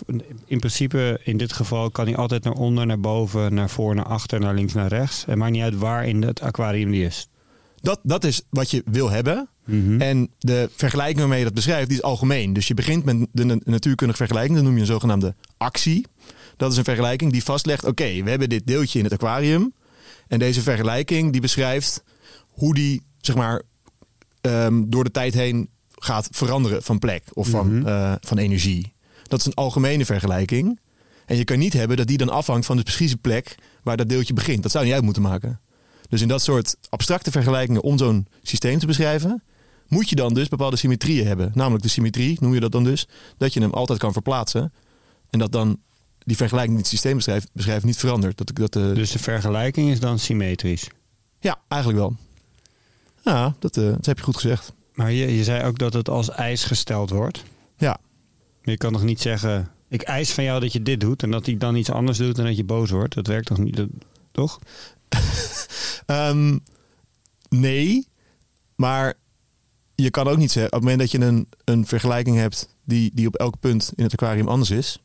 in 0.45 0.59
principe 0.59 1.19
in 1.23 1.37
dit 1.37 1.53
geval 1.53 1.89
kan 1.91 2.05
hij 2.05 2.15
altijd 2.15 2.43
naar 2.43 2.53
onder, 2.53 2.85
naar 2.85 2.99
boven, 2.99 3.53
naar 3.53 3.69
voor, 3.69 3.95
naar 3.95 4.05
achter, 4.05 4.39
naar 4.39 4.53
links, 4.53 4.73
naar 4.73 4.87
rechts. 4.87 5.25
Het 5.25 5.35
maakt 5.35 5.51
niet 5.51 5.61
uit 5.61 5.77
waar 5.77 6.07
in 6.07 6.21
het 6.21 6.41
aquarium 6.41 6.91
die 6.91 7.05
is. 7.05 7.27
Dat, 7.81 7.99
dat 8.03 8.23
is 8.23 8.41
wat 8.49 8.71
je 8.71 8.81
wil 8.85 9.09
hebben. 9.09 9.49
Mhm. 9.65 10.01
En 10.01 10.29
de 10.39 10.69
vergelijking 10.75 11.19
waarmee 11.19 11.37
je 11.39 11.45
dat 11.45 11.53
beschrijft, 11.53 11.87
die 11.87 11.97
is 11.97 12.03
algemeen. 12.03 12.53
Dus 12.53 12.67
je 12.67 12.73
begint 12.73 13.05
met 13.05 13.27
de 13.31 13.43
na- 13.43 13.57
natuurkundige 13.63 14.17
vergelijking, 14.17 14.55
dat 14.55 14.63
noem 14.65 14.73
je 14.75 14.79
een 14.79 14.85
zogenaamde 14.85 15.35
actie. 15.57 16.05
Dat 16.57 16.71
is 16.71 16.77
een 16.77 16.83
vergelijking 16.83 17.31
die 17.31 17.43
vastlegt, 17.43 17.85
oké, 17.85 18.23
we 18.23 18.29
hebben 18.29 18.49
dit 18.49 18.67
deeltje 18.67 18.97
in 18.99 19.03
het 19.05 19.13
aquarium. 19.13 19.73
En 20.27 20.39
deze 20.39 20.61
vergelijking 20.61 21.31
die 21.31 21.41
beschrijft 21.41 22.03
hoe 22.47 22.73
die, 22.73 23.01
zeg 23.19 23.35
maar, 23.35 23.61
ehm, 24.41 24.83
door 24.87 25.03
de 25.03 25.11
tijd 25.11 25.33
heen 25.33 25.69
gaat 25.89 26.27
veranderen 26.31 26.83
van 26.83 26.99
plek 26.99 27.23
of 27.33 27.47
van, 27.47 27.77
Mhm. 27.77 27.87
eh, 27.87 28.13
van 28.19 28.37
energie. 28.37 28.93
Dat 29.31 29.39
is 29.39 29.45
een 29.45 29.53
algemene 29.53 30.05
vergelijking. 30.05 30.79
En 31.25 31.37
je 31.37 31.43
kan 31.43 31.59
niet 31.59 31.73
hebben 31.73 31.97
dat 31.97 32.07
die 32.07 32.17
dan 32.17 32.29
afhangt 32.29 32.65
van 32.65 32.77
de 32.77 32.83
precieze 32.83 33.17
plek 33.17 33.55
waar 33.83 33.97
dat 33.97 34.09
deeltje 34.09 34.33
begint. 34.33 34.63
Dat 34.63 34.71
zou 34.71 34.85
niet 34.85 34.93
uit 34.93 35.03
moeten 35.03 35.21
maken. 35.21 35.59
Dus 36.09 36.21
in 36.21 36.27
dat 36.27 36.41
soort 36.41 36.75
abstracte 36.89 37.31
vergelijkingen 37.31 37.81
om 37.81 37.97
zo'n 37.97 38.27
systeem 38.41 38.79
te 38.79 38.85
beschrijven, 38.85 39.43
moet 39.87 40.09
je 40.09 40.15
dan 40.15 40.33
dus 40.33 40.47
bepaalde 40.47 40.75
symmetrieën 40.75 41.27
hebben. 41.27 41.51
Namelijk 41.53 41.83
de 41.83 41.89
symmetrie, 41.89 42.37
noem 42.39 42.53
je 42.53 42.59
dat 42.59 42.71
dan 42.71 42.83
dus, 42.83 43.07
dat 43.37 43.53
je 43.53 43.59
hem 43.59 43.71
altijd 43.71 43.99
kan 43.99 44.13
verplaatsen. 44.13 44.73
En 45.29 45.39
dat 45.39 45.51
dan 45.51 45.77
die 46.19 46.37
vergelijking 46.37 46.73
die 46.73 46.83
het 46.83 46.91
systeem 46.91 47.15
beschrijft, 47.15 47.49
beschrijft 47.53 47.85
niet 47.85 47.97
verandert. 47.97 48.37
Dat, 48.37 48.51
dat, 48.53 48.75
eh, 48.75 48.93
Dus 48.93 49.11
de 49.11 49.19
vergelijking 49.19 49.89
is 49.89 49.99
dan 49.99 50.19
symmetrisch. 50.19 50.87
Ja, 51.39 51.59
eigenlijk 51.67 52.01
wel. 52.01 52.15
Ja, 53.23 53.55
dat, 53.59 53.77
eh, 53.77 53.83
dat 53.83 54.05
heb 54.05 54.17
je 54.17 54.23
goed 54.23 54.37
gezegd. 54.37 54.73
Maar 54.93 55.11
je, 55.11 55.35
je 55.35 55.43
zei 55.43 55.63
ook 55.63 55.77
dat 55.77 55.93
het 55.93 56.09
als 56.09 56.29
eis 56.29 56.63
gesteld 56.63 57.09
wordt. 57.09 57.43
Ja. 57.77 57.99
Je 58.63 58.77
kan 58.77 58.91
nog 58.91 59.03
niet 59.03 59.21
zeggen, 59.21 59.71
ik 59.89 60.01
eis 60.01 60.31
van 60.31 60.43
jou 60.43 60.59
dat 60.59 60.73
je 60.73 60.81
dit 60.81 60.99
doet 60.99 61.23
en 61.23 61.31
dat 61.31 61.45
hij 61.45 61.57
dan 61.57 61.75
iets 61.75 61.91
anders 61.91 62.17
doet 62.17 62.37
en 62.37 62.45
dat 62.45 62.57
je 62.57 62.63
boos 62.63 62.89
wordt. 62.89 63.13
Dat 63.15 63.27
werkt 63.27 63.45
toch 63.45 63.57
niet, 63.57 63.75
dat- 63.75 63.89
toch? 64.31 64.59
Ehm, 66.05 66.57
nee, 67.49 68.07
maar 68.75 69.13
je 69.95 70.09
kan 70.09 70.27
ook 70.27 70.37
niet 70.37 70.51
zeggen, 70.51 70.73
op 70.73 70.79
het 70.79 70.89
moment 70.89 71.11
dat 71.11 71.21
je 71.21 71.27
een, 71.27 71.47
een 71.63 71.85
vergelijking 71.85 72.37
hebt 72.37 72.75
die, 72.83 73.11
die 73.13 73.27
op 73.27 73.35
elk 73.35 73.59
punt 73.59 73.91
in 73.95 74.03
het 74.03 74.13
aquarium 74.13 74.47
anders 74.47 74.69
is, 74.71 75.01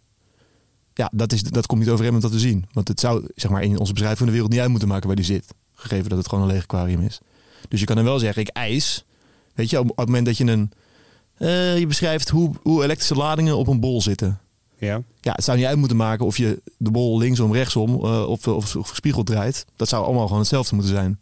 ja, 0.94 1.10
dat, 1.14 1.32
is, 1.32 1.42
dat 1.42 1.66
komt 1.66 1.80
niet 1.80 1.90
overeen 1.90 2.12
met 2.12 2.22
wat 2.22 2.32
we 2.32 2.38
zien. 2.38 2.64
Want 2.72 2.88
het 2.88 3.00
zou 3.00 3.28
zeg 3.34 3.50
maar, 3.50 3.62
in 3.62 3.78
onze 3.78 3.92
beschrijving 3.92 4.18
van 4.18 4.26
de 4.26 4.32
wereld 4.32 4.50
niet 4.50 4.60
uit 4.60 4.70
moeten 4.70 4.88
maken 4.88 5.06
waar 5.06 5.16
die 5.16 5.24
zit, 5.24 5.54
gegeven 5.74 6.08
dat 6.08 6.18
het 6.18 6.28
gewoon 6.28 6.44
een 6.44 6.50
leeg 6.52 6.62
aquarium 6.62 7.00
is. 7.00 7.20
Dus 7.68 7.80
je 7.80 7.86
kan 7.86 7.96
dan 7.96 8.04
wel 8.04 8.18
zeggen, 8.18 8.42
ik 8.42 8.48
eis, 8.48 9.04
weet 9.54 9.70
je, 9.70 9.78
op 9.80 9.88
het 9.88 10.06
moment 10.06 10.26
dat 10.26 10.36
je 10.36 10.44
een, 10.44 10.70
eh, 11.38 11.78
je 11.78 11.86
beschrijft 11.86 12.28
hoe, 12.28 12.50
hoe 12.62 12.84
elektrische 12.84 13.14
ladingen 13.14 13.56
op 13.56 13.66
een 13.66 13.80
bol 13.80 14.02
zitten. 14.02 14.40
Ja. 14.78 15.02
Ja, 15.20 15.32
het 15.32 15.44
zou 15.44 15.58
niet 15.58 15.66
uit 15.66 15.78
moeten 15.78 15.96
maken 15.96 16.26
of 16.26 16.36
je 16.36 16.62
de 16.78 16.90
bol 16.90 17.18
linksom, 17.18 17.52
rechtsom 17.52 18.04
eh, 18.04 18.28
of, 18.28 18.48
of, 18.48 18.76
of 18.76 18.88
gespiegeld 18.88 19.26
draait. 19.26 19.64
Dat 19.76 19.88
zou 19.88 20.04
allemaal 20.04 20.26
gewoon 20.26 20.40
hetzelfde 20.40 20.74
moeten 20.74 20.94
zijn. 20.94 21.18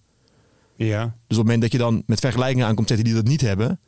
Ja. 0.77 1.03
Dus 1.03 1.13
op 1.13 1.29
het 1.29 1.37
moment 1.37 1.61
dat 1.61 1.73
je 1.73 1.79
dan 1.79 2.03
met 2.07 2.21
vergelijkingen 2.21 2.67
aankomt 2.67 2.89
zetten 2.89 3.07
die 3.07 3.15
dat 3.15 3.25
niet 3.25 3.41
hebben, 3.41 3.81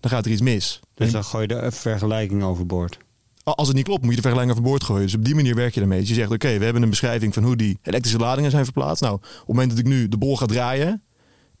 dan 0.00 0.10
gaat 0.10 0.24
er 0.24 0.30
iets 0.30 0.40
mis. 0.40 0.80
Dus 0.94 1.12
dan 1.12 1.24
gooi 1.24 1.46
je 1.46 1.54
de 1.54 1.70
vergelijking 1.72 2.42
overboord. 2.42 2.98
als 3.44 3.66
het 3.66 3.76
niet 3.76 3.86
klopt, 3.86 4.02
moet 4.02 4.10
je 4.10 4.16
de 4.16 4.22
vergelijking 4.22 4.58
overboord 4.58 4.84
gooien. 4.84 5.02
Dus 5.02 5.14
op 5.14 5.24
die 5.24 5.34
manier 5.34 5.54
werk 5.54 5.74
je 5.74 5.80
daarmee. 5.80 6.00
Dus 6.00 6.08
je 6.08 6.14
zegt, 6.14 6.30
oké, 6.30 6.58
we 6.58 6.64
hebben 6.64 6.82
een 6.82 6.90
beschrijving 6.90 7.34
van 7.34 7.44
hoe 7.44 7.56
die 7.56 7.78
elektrische 7.82 8.18
ladingen 8.18 8.50
zijn 8.50 8.64
verplaatst. 8.64 9.02
Nou, 9.02 9.14
op 9.14 9.22
het 9.22 9.46
moment 9.46 9.70
dat 9.70 9.78
ik 9.78 9.86
nu 9.86 10.08
de 10.08 10.16
bol 10.16 10.36
ga 10.36 10.46
draaien 10.46 11.02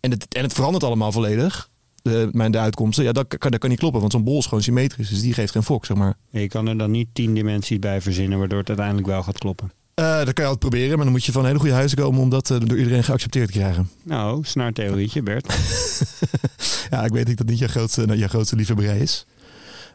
en 0.00 0.10
het, 0.10 0.34
en 0.34 0.42
het 0.42 0.52
verandert 0.52 0.84
allemaal 0.84 1.12
volledig, 1.12 1.70
de, 2.02 2.28
mijn, 2.32 2.52
de 2.52 2.58
uitkomsten, 2.58 3.04
ja, 3.04 3.12
dat 3.12 3.38
kan, 3.38 3.50
dat 3.50 3.60
kan 3.60 3.70
niet 3.70 3.78
kloppen. 3.78 4.00
Want 4.00 4.12
zo'n 4.12 4.24
bol 4.24 4.38
is 4.38 4.44
gewoon 4.46 4.62
symmetrisch, 4.62 5.08
dus 5.08 5.20
die 5.20 5.32
geeft 5.34 5.52
geen 5.52 5.62
fok, 5.62 5.84
zeg 5.86 5.96
maar. 5.96 6.14
Je 6.30 6.48
kan 6.48 6.66
er 6.66 6.78
dan 6.78 6.90
niet 6.90 7.08
tien 7.12 7.34
dimensies 7.34 7.78
bij 7.78 8.00
verzinnen, 8.00 8.38
waardoor 8.38 8.58
het 8.58 8.68
uiteindelijk 8.68 9.06
wel 9.06 9.22
gaat 9.22 9.38
kloppen. 9.38 9.72
Eh 9.94 10.04
dat 10.16 10.32
kan 10.32 10.44
je 10.44 10.50
altijd 10.50 10.58
proberen, 10.58 10.94
maar 10.96 11.04
dan 11.04 11.12
moet 11.14 11.24
je 11.24 11.32
van 11.32 11.46
hele 11.46 11.58
goede 11.58 11.74
huizen 11.74 11.98
komen 11.98 12.20
om 12.20 12.28
dat 12.30 12.50
eh, 12.50 12.60
door 12.64 12.78
iedereen 12.78 13.04
geaccepteerd 13.04 13.52
te 13.52 13.58
krijgen. 13.58 13.88
Nou, 14.02 14.44
snaartheorietje, 14.44 15.22
Bert. 15.22 15.46
Ja, 16.90 17.04
ik 17.04 17.12
weet 17.12 17.26
dat 17.26 17.36
dat 17.36 17.46
niet 17.46 17.58
jouw 17.58 17.68
grootste, 17.68 18.16
jouw 18.16 18.28
grootste 18.28 18.56
liefhebberij 18.56 18.98
is. 18.98 19.26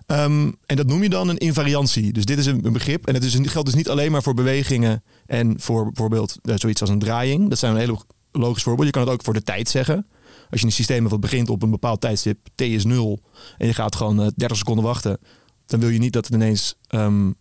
Ehm, 0.05 0.51
en 0.65 0.75
dat 0.75 0.87
noem 0.87 1.03
je 1.03 1.09
dan 1.09 1.27
een 1.29 1.37
invariantie. 1.37 2.13
Dus 2.13 2.25
dit 2.25 2.37
is 2.37 2.45
een, 2.45 2.65
een 2.65 2.73
begrip. 2.73 3.07
En 3.07 3.13
het 3.13 3.23
is, 3.23 3.33
een- 3.33 3.47
geldt 3.47 3.67
dus 3.67 3.75
niet 3.77 3.89
alleen 3.89 4.11
maar 4.11 4.23
voor 4.23 4.33
bewegingen 4.33 5.03
en 5.25 5.55
voor 5.59 5.83
bijvoorbeeld 5.85 6.35
eh, 6.41 6.55
zoiets 6.57 6.81
als 6.81 6.89
een 6.89 6.99
draaiing. 6.99 7.49
Dat 7.49 7.57
zijn 7.59 7.71
een 7.73 7.79
hele 7.79 7.97
logisch 8.31 8.63
voorbeeld. 8.63 8.85
Je 8.87 8.93
kan 8.93 9.01
het 9.01 9.11
ook 9.11 9.23
voor 9.23 9.33
de 9.33 9.43
tijd 9.43 9.69
zeggen. 9.69 10.05
Als 10.49 10.59
je 10.59 10.65
een 10.65 10.71
systeem 10.71 10.97
hebt 10.99 11.11
wat 11.11 11.19
begint 11.19 11.49
op 11.49 11.63
een 11.63 11.69
bepaald 11.69 12.01
tijdstip, 12.01 12.37
t 12.55 12.61
is 12.61 12.85
0, 12.85 13.19
en 13.57 13.67
je 13.67 13.73
gaat 13.73 13.95
gewoon 13.95 14.21
eh, 14.21 14.27
30 14.35 14.57
seconden 14.57 14.83
wachten, 14.83 15.17
dan 15.65 15.79
wil 15.79 15.89
je 15.89 15.99
niet 15.99 16.13
dat 16.13 16.25
het 16.25 16.33
ineens 16.35 16.75
ehm, 16.87 17.31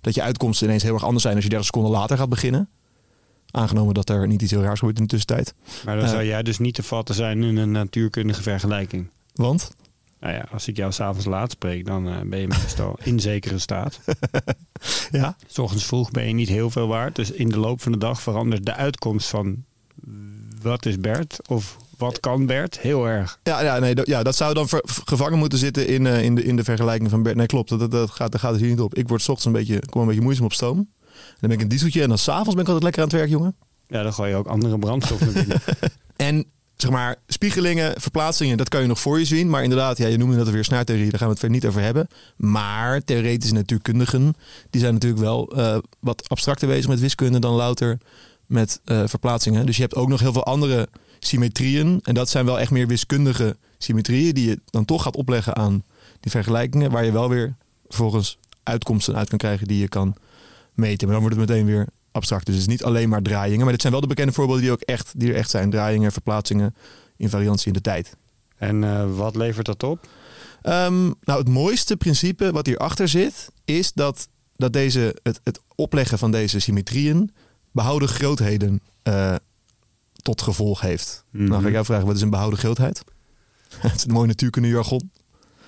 dat 0.00 0.14
je 0.14 0.22
uitkomsten 0.22 0.66
ineens 0.66 0.82
heel 0.82 0.94
erg 0.94 1.04
anders 1.04 1.22
zijn 1.22 1.34
als 1.34 1.44
je 1.44 1.50
30 1.50 1.66
seconden 1.66 1.92
later 1.92 2.16
gaat 2.16 2.28
beginnen. 2.28 2.68
Aangenomen 3.50 3.94
dat 3.94 4.08
er 4.10 4.26
niet 4.26 4.42
iets 4.42 4.50
heel 4.50 4.62
raars 4.62 4.78
gebeurt 4.78 4.98
in 4.98 5.04
de 5.04 5.08
tussentijd. 5.08 5.54
Maar 5.84 5.96
dan 5.96 6.04
Eh. 6.04 6.10
zou 6.10 6.24
jij 6.24 6.42
dus 6.42 6.58
niet 6.58 6.74
te 6.74 6.82
vatten 6.82 7.14
zijn 7.14 7.42
in 7.42 7.56
een 7.56 7.70
natuurkundige 7.70 8.42
vergelijking. 8.42 9.10
Want? 9.34 9.70
Nou 10.20 10.34
ja, 10.34 10.46
als 10.52 10.68
ik 10.68 10.76
jou 10.76 10.92
s'avonds 10.92 11.26
laat 11.26 11.50
spreek, 11.50 11.86
dan 11.86 12.08
eh, 12.08 12.20
ben 12.20 12.38
je 12.38 12.46
meestal 12.48 12.98
in 13.02 13.20
zekere 13.20 13.58
staat. 13.58 14.00
Ja. 15.10 15.36
S 15.46 15.58
ochtends 15.58 15.84
vroeg 15.84 16.10
ben 16.10 16.26
je 16.26 16.32
niet 16.34 16.48
heel 16.48 16.70
veel 16.70 16.86
waard. 16.88 17.16
Dus 17.16 17.30
in 17.30 17.48
de 17.48 17.58
loop 17.58 17.80
van 17.82 17.92
de 17.92 17.98
dag 17.98 18.22
verandert 18.22 18.66
de 18.66 18.74
uitkomst 18.74 19.28
van 19.28 19.64
wat 20.62 20.86
is 20.86 21.00
Bert 21.00 21.38
of 21.48 21.76
wat 21.98 22.20
kan 22.20 22.46
Bert 22.46 22.78
heel 22.78 23.06
erg. 23.06 23.38
Ja, 23.42 23.62
ja, 23.62 23.78
nee, 23.78 23.94
dat, 23.94 24.06
ja, 24.06 24.22
dat 24.22 24.36
zou 24.36 24.54
dan 24.54 24.68
ver- 24.68 24.84
gevangen 25.04 25.38
moeten 25.38 25.58
zitten 25.58 25.86
in, 25.86 26.06
eh, 26.06 26.22
in, 26.22 26.34
de, 26.34 26.44
in 26.44 26.56
de 26.56 26.64
vergelijking 26.64 27.10
van 27.10 27.22
Bert. 27.22 27.36
Nee, 27.36 27.46
klopt. 27.46 27.68
Dat, 27.68 27.78
dat, 27.78 27.90
dat 27.90 28.10
gaat, 28.10 28.32
dat 28.32 28.40
gaat 28.40 28.52
dus 28.52 28.60
hier 28.60 28.70
niet 28.70 28.80
op. 28.80 28.94
Ik 28.94 29.08
word 29.08 29.22
's 29.22 29.28
ochtends 29.28 29.44
een 29.46 29.52
beetje, 29.66 29.88
kom 29.90 30.00
een 30.00 30.06
beetje 30.06 30.22
moeizaam 30.22 30.44
op 30.44 30.52
stoom. 30.52 30.76
Dan 30.76 31.48
ben 31.48 31.50
ik 31.50 31.60
een 31.60 31.68
dieseltje 31.68 32.02
en 32.02 32.08
dan 32.08 32.18
s'avonds 32.18 32.54
ben 32.54 32.62
ik 32.62 32.66
altijd 32.66 32.82
lekker 32.82 33.02
aan 33.02 33.08
het 33.08 33.16
werk, 33.18 33.30
jongen. 33.30 33.56
Ja, 33.86 34.02
dan 34.02 34.12
gooi 34.12 34.30
je 34.30 34.36
ook 34.36 34.46
andere 34.46 34.78
brandstof 34.78 35.20
naar 35.20 35.32
binnen. 35.32 35.60
En 36.16 36.44
zeg 36.76 36.90
maar, 36.90 37.16
spiegelingen, 37.26 38.00
verplaatsingen, 38.00 38.56
dat 38.56 38.68
kan 38.68 38.80
je 38.80 38.86
nog 38.86 39.00
voor 39.00 39.18
je 39.18 39.24
zien. 39.24 39.50
Maar 39.50 39.62
inderdaad, 39.62 39.98
ja, 39.98 40.06
je 40.06 40.16
noemde 40.16 40.36
dat 40.36 40.48
weer 40.48 40.64
snaartheorie, 40.64 41.10
daar 41.10 41.18
gaan 41.18 41.28
we 41.28 41.32
het 41.32 41.40
verder 41.40 41.58
niet 41.58 41.66
over 41.66 41.82
hebben. 41.82 42.06
Maar 42.36 43.04
theoretische 43.04 43.54
natuurkundigen, 43.54 44.34
die 44.70 44.80
zijn 44.80 44.92
natuurlijk 44.92 45.20
wel 45.22 45.52
eh, 45.56 45.78
wat 46.00 46.28
abstracter 46.28 46.68
bezig 46.68 46.88
met 46.88 47.00
wiskunde 47.00 47.38
dan 47.38 47.54
louter 47.54 47.98
met 48.46 48.80
eh, 48.84 49.02
verplaatsingen. 49.06 49.66
Dus 49.66 49.76
je 49.76 49.82
hebt 49.82 49.94
ook 49.94 50.08
nog 50.08 50.20
heel 50.20 50.32
veel 50.32 50.44
andere 50.44 50.88
symmetrieën. 51.18 52.00
En 52.02 52.14
dat 52.14 52.28
zijn 52.28 52.44
wel 52.44 52.60
echt 52.60 52.70
meer 52.70 52.86
wiskundige 52.86 53.56
symmetrieën 53.78 54.34
die 54.34 54.48
je 54.48 54.60
dan 54.64 54.84
toch 54.84 55.02
gaat 55.02 55.16
opleggen 55.16 55.56
aan 55.56 55.84
die 56.20 56.30
vergelijkingen. 56.30 56.90
Waar 56.90 57.04
je 57.04 57.12
wel 57.12 57.28
weer 57.28 57.56
vervolgens 57.86 58.38
uitkomsten 58.62 59.16
uit 59.16 59.28
kan 59.28 59.38
krijgen 59.38 59.66
die 59.66 59.78
je 59.78 59.88
kan 59.88 60.14
meten. 60.74 61.08
Maar 61.08 61.20
dan 61.20 61.28
wordt 61.28 61.40
het 61.40 61.48
meteen 61.48 61.66
weer 61.66 61.86
abstract. 62.12 62.46
Dus 62.46 62.54
het 62.54 62.64
is 62.64 62.70
niet 62.70 62.84
alleen 62.84 63.08
maar 63.08 63.22
draaiingen. 63.22 63.62
Maar 63.62 63.72
dit 63.72 63.80
zijn 63.80 63.92
wel 63.92 64.02
de 64.02 64.08
bekende 64.08 64.32
voorbeelden 64.32 64.62
die, 64.62 64.72
ook 64.72 64.80
echt, 64.80 65.12
die 65.16 65.28
er 65.28 65.36
echt 65.36 65.50
zijn. 65.50 65.70
Draaiingen, 65.70 66.12
verplaatsingen, 66.12 66.74
invariantie 67.16 67.66
in 67.66 67.72
de 67.72 67.80
tijd. 67.80 68.16
En 68.56 68.84
eh, 68.84 69.16
wat 69.16 69.36
levert 69.36 69.66
dat 69.66 69.82
op? 69.82 70.08
Ehm, 70.62 71.04
nou, 71.04 71.38
het 71.38 71.48
mooiste 71.48 71.96
principe 71.96 72.52
wat 72.52 72.66
hierachter 72.66 73.08
zit, 73.08 73.50
is 73.64 73.92
dat, 73.92 74.28
dat 74.56 74.72
deze, 74.72 75.16
het, 75.22 75.40
het 75.44 75.60
opleggen 75.74 76.18
van 76.18 76.30
deze 76.30 76.58
symmetrieën 76.58 77.30
behouden 77.72 78.08
grootheden 78.08 78.80
eh, 79.02 79.34
tot 80.22 80.42
gevolg 80.42 80.80
heeft. 80.80 81.24
Mhm. 81.30 81.44
Nou 81.44 81.60
ga 81.60 81.66
ik 81.66 81.72
jou 81.72 81.84
vragen, 81.84 82.06
wat 82.06 82.16
is 82.16 82.22
een 82.22 82.30
behouden 82.30 82.58
grootheid? 82.58 83.04
Het 83.78 83.94
is 83.94 84.04
een 84.04 84.12
mooi 84.12 84.26
natuurkunde 84.26 84.68
jargon. 84.68 85.10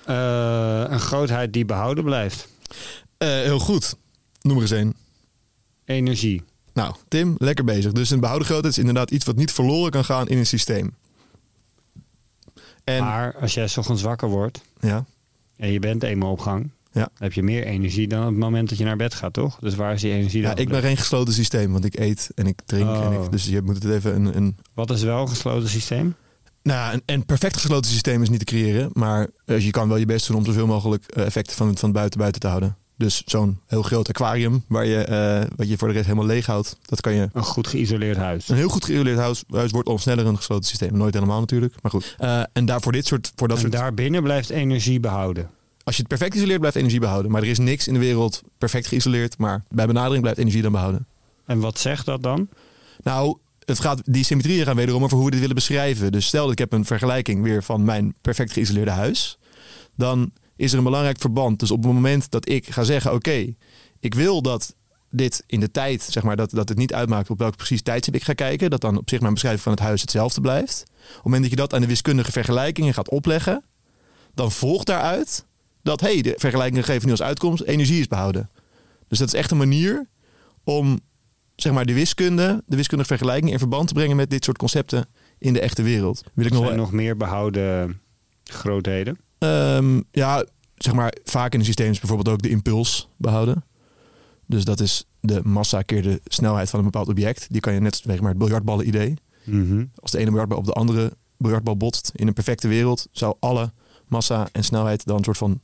Eh, 0.05 0.83
een 0.87 0.99
grootheid 0.99 1.53
die 1.53 1.65
behouden 1.65 2.03
blijft. 2.03 2.47
Eh, 3.17 3.27
heel 3.27 3.59
goed. 3.59 3.95
Noem 4.41 4.55
er 4.55 4.61
eens 4.61 4.71
één. 4.71 4.93
Energie. 5.85 6.43
Nou, 6.73 6.95
Tim, 7.07 7.35
lekker 7.37 7.63
bezig. 7.63 7.91
Dus 7.91 8.09
een 8.09 8.19
behouden 8.19 8.47
grootheid 8.47 8.73
is 8.73 8.79
inderdaad 8.79 9.11
iets 9.11 9.25
wat 9.25 9.35
niet 9.35 9.51
verloren 9.51 9.91
kan 9.91 10.05
gaan 10.05 10.27
in 10.27 10.37
een 10.37 10.45
systeem. 10.45 10.95
En 12.83 13.03
Maar 13.03 13.35
als 13.35 13.53
jij 13.53 13.67
's 13.67 13.77
ochtends 13.77 14.01
wakker 14.01 14.29
wordt 14.29 14.61
ja, 14.79 15.05
en 15.55 15.71
je 15.71 15.79
bent 15.79 16.03
eenmaal 16.03 16.31
op 16.31 16.39
gang, 16.39 16.71
Ja. 16.93 17.01
dan 17.01 17.09
heb 17.17 17.33
je 17.33 17.43
meer 17.43 17.63
energie 17.65 18.07
dan 18.07 18.21
op 18.21 18.27
het 18.29 18.37
moment 18.37 18.69
dat 18.69 18.77
je 18.77 18.83
naar 18.83 18.95
bed 18.95 19.13
gaat, 19.13 19.33
toch? 19.33 19.57
Dus 19.59 19.75
waar 19.75 19.93
is 19.93 20.01
die 20.01 20.11
energie 20.11 20.41
ja, 20.41 20.47
dan? 20.47 20.57
ik 20.57 20.69
ben 20.69 20.81
geen 20.81 20.97
gesloten 20.97 21.33
systeem, 21.33 21.71
want 21.71 21.85
ik 21.85 21.99
eet 21.99 22.29
en 22.35 22.47
ik 22.47 22.59
drink. 22.65 22.89
En 22.89 23.17
Oh. 23.17 23.23
ik, 23.23 23.31
dus 23.31 23.45
je 23.45 23.61
moet 23.61 23.83
het 23.83 23.93
even 23.93 24.15
een, 24.15 24.37
een 24.37 24.57
Wat 24.73 24.91
is 24.91 25.03
wel 25.03 25.21
een 25.21 25.29
gesloten 25.29 25.69
systeem? 25.69 26.15
Nou, 26.63 26.79
ja, 26.79 26.93
een, 26.93 27.01
een 27.05 27.25
perfect 27.25 27.57
gesloten 27.57 27.91
systeem 27.91 28.21
is 28.21 28.29
niet 28.29 28.39
te 28.39 28.45
creëren. 28.45 28.89
Maar 28.93 29.27
eh, 29.45 29.59
je 29.59 29.71
kan 29.71 29.87
wel 29.87 29.97
je 29.97 30.05
best 30.05 30.27
doen 30.27 30.37
om 30.37 30.45
zoveel 30.45 30.67
mogelijk 30.67 31.05
eh, 31.05 31.25
effecten 31.25 31.55
van, 31.55 31.77
van 31.77 31.91
buiten 31.91 32.19
buiten 32.19 32.41
te 32.41 32.47
houden. 32.47 32.75
Dus 32.97 33.21
zo'n 33.25 33.59
heel 33.67 33.81
groot 33.81 34.09
aquarium 34.09 34.63
waar 34.67 34.85
je, 34.85 35.03
eh, 35.03 35.47
wat 35.55 35.69
je 35.69 35.77
voor 35.77 35.87
de 35.87 35.93
rest 35.93 36.05
helemaal 36.05 36.27
leeg 36.27 36.45
houdt. 36.45 36.77
Dat 36.85 37.01
kan 37.01 37.13
je. 37.13 37.29
Een 37.33 37.43
goed 37.43 37.67
geïsoleerd 37.67 38.17
huis. 38.17 38.49
Een 38.49 38.55
heel 38.55 38.69
goed 38.69 38.85
geïsoleerd 38.85 39.17
huis, 39.17 39.43
huis 39.49 39.71
wordt 39.71 39.87
al 39.87 39.97
sneller 39.97 40.25
een 40.25 40.37
gesloten 40.37 40.65
systeem. 40.69 40.97
Nooit 40.97 41.13
helemaal 41.13 41.39
natuurlijk, 41.39 41.75
maar 41.81 41.91
goed. 41.91 42.15
Eh, 42.17 42.41
en 42.53 42.65
daar 42.65 42.81
voor 42.81 42.91
dit 42.91 43.05
soort, 43.05 43.31
voor 43.35 43.47
dat 43.47 43.57
En 43.57 43.61
soort, 43.63 43.75
daarbinnen 43.75 44.23
blijft 44.23 44.49
energie 44.49 44.99
behouden. 44.99 45.49
Als 45.83 45.95
je 45.95 46.01
het 46.01 46.07
perfect 46.07 46.35
isoleert, 46.35 46.59
blijft 46.59 46.77
energie 46.77 46.99
behouden. 46.99 47.31
Maar 47.31 47.41
er 47.41 47.47
is 47.47 47.59
niks 47.59 47.87
in 47.87 47.93
de 47.93 47.99
wereld 47.99 48.41
perfect 48.57 48.87
geïsoleerd. 48.87 49.37
Maar 49.37 49.63
bij 49.69 49.87
benadering 49.87 50.21
blijft 50.21 50.39
energie 50.39 50.61
dan 50.61 50.71
behouden. 50.71 51.07
En 51.45 51.59
wat 51.59 51.79
zegt 51.79 52.05
dat 52.05 52.23
dan? 52.23 52.49
Nou, 53.03 53.37
het 53.65 53.79
gaat, 53.79 54.01
die 54.05 54.23
symmetrieën 54.23 54.65
gaan 54.65 54.75
wederom 54.75 55.03
over 55.03 55.15
hoe 55.15 55.25
we 55.25 55.31
dit 55.31 55.39
willen 55.39 55.55
beschrijven. 55.55 56.11
Dus 56.11 56.25
stel 56.25 56.43
dat 56.43 56.51
ik 56.51 56.57
heb 56.57 56.73
een 56.73 56.85
vergelijking 56.85 57.43
weer 57.43 57.63
van 57.63 57.83
mijn 57.83 58.13
perfect 58.21 58.51
geïsoleerde 58.51 58.91
huis. 58.91 59.37
Dan 59.95 60.31
is 60.55 60.71
er 60.71 60.77
een 60.77 60.83
belangrijk 60.83 61.19
verband. 61.19 61.59
Dus 61.59 61.71
op 61.71 61.83
het 61.83 61.93
moment 61.93 62.31
dat 62.31 62.49
ik 62.49 62.69
ga 62.69 62.83
zeggen, 62.83 63.13
oké, 63.13 63.53
ik 63.99 64.13
wil 64.13 64.41
dat 64.41 64.75
dit 65.09 65.43
in 65.47 65.59
de 65.59 65.71
tijd, 65.71 66.03
zeg 66.03 66.23
maar, 66.23 66.35
dat, 66.35 66.51
dat 66.51 66.69
het 66.69 66.77
niet 66.77 66.93
uitmaakt 66.93 67.29
op 67.29 67.37
welk 67.37 67.55
precies 67.55 67.81
tijdstip 67.81 68.15
ik 68.15 68.23
ga 68.23 68.33
kijken. 68.33 68.69
Dat 68.69 68.81
dan 68.81 68.97
op 68.97 69.09
zich 69.09 69.19
mijn 69.19 69.33
beschrijving 69.33 69.63
van 69.63 69.73
het 69.73 69.81
huis 69.81 70.01
hetzelfde 70.01 70.41
blijft. 70.41 70.83
Op 70.87 71.13
het 71.13 71.23
moment 71.23 71.41
dat 71.41 71.51
je 71.51 71.57
dat 71.57 71.73
aan 71.73 71.81
de 71.81 71.87
wiskundige 71.87 72.31
vergelijkingen 72.31 72.93
gaat 72.93 73.09
opleggen, 73.09 73.63
dan 74.33 74.51
volgt 74.51 74.87
daaruit 74.87 75.45
dat, 75.83 76.01
hey, 76.01 76.21
de 76.21 76.33
vergelijkingen 76.37 76.83
geven 76.83 77.05
nu 77.05 77.11
als 77.11 77.21
uitkomst, 77.21 77.63
energie 77.63 77.99
is 77.99 78.07
behouden. 78.07 78.49
Dus 79.07 79.19
dat 79.19 79.27
is 79.27 79.33
echt 79.33 79.51
een 79.51 79.57
manier 79.57 80.07
om 80.63 80.99
zeg 81.55 81.73
maar, 81.73 81.85
de 81.85 81.93
wiskunde, 81.93 82.63
de 82.65 82.75
wiskundige 82.75 83.09
vergelijking 83.09 83.51
in 83.51 83.59
verband 83.59 83.87
te 83.87 83.93
brengen 83.93 84.15
met 84.15 84.29
dit 84.29 84.43
soort 84.43 84.57
concepten 84.57 85.05
in 85.37 85.53
de 85.53 85.59
echte 85.59 85.81
wereld. 85.81 86.23
Wil 86.33 86.45
ik 86.45 86.51
nog, 86.51 86.75
nog 86.75 86.91
meer 86.91 87.17
behouden 87.17 87.99
grootheden. 88.43 89.17
Ehm, 89.37 90.01
ja, 90.11 90.45
zeg 90.75 90.93
maar, 90.93 91.13
vaak 91.23 91.53
in 91.53 91.59
een 91.59 91.65
systeem 91.65 91.91
is 91.91 91.99
bijvoorbeeld 91.99 92.35
ook 92.35 92.41
de 92.41 92.49
impuls 92.49 93.09
behouden. 93.17 93.63
Dus 94.45 94.65
dat 94.65 94.79
is 94.79 95.05
de 95.19 95.41
massa 95.43 95.81
keer 95.81 96.01
de 96.01 96.21
snelheid 96.25 96.69
van 96.69 96.79
een 96.79 96.85
bepaald 96.85 97.07
object. 97.07 97.47
Die 97.49 97.61
kan 97.61 97.73
je 97.73 97.79
net, 97.79 98.01
zeg 98.05 98.19
maar, 98.19 98.29
het 98.29 98.37
biljartballen 98.37 98.87
idee. 98.87 99.13
Mhm. 99.43 99.85
Als 99.95 100.11
de 100.11 100.17
ene 100.17 100.29
biljartbal 100.29 100.57
op 100.57 100.65
de 100.65 100.73
andere 100.73 101.11
biljartbal 101.37 101.77
botst 101.77 102.11
in 102.15 102.27
een 102.27 102.33
perfecte 102.33 102.67
wereld, 102.67 103.07
zou 103.11 103.35
alle 103.39 103.71
massa 104.07 104.47
en 104.51 104.63
snelheid 104.63 105.05
dan 105.05 105.17
een 105.17 105.23
soort 105.23 105.37
van. 105.37 105.61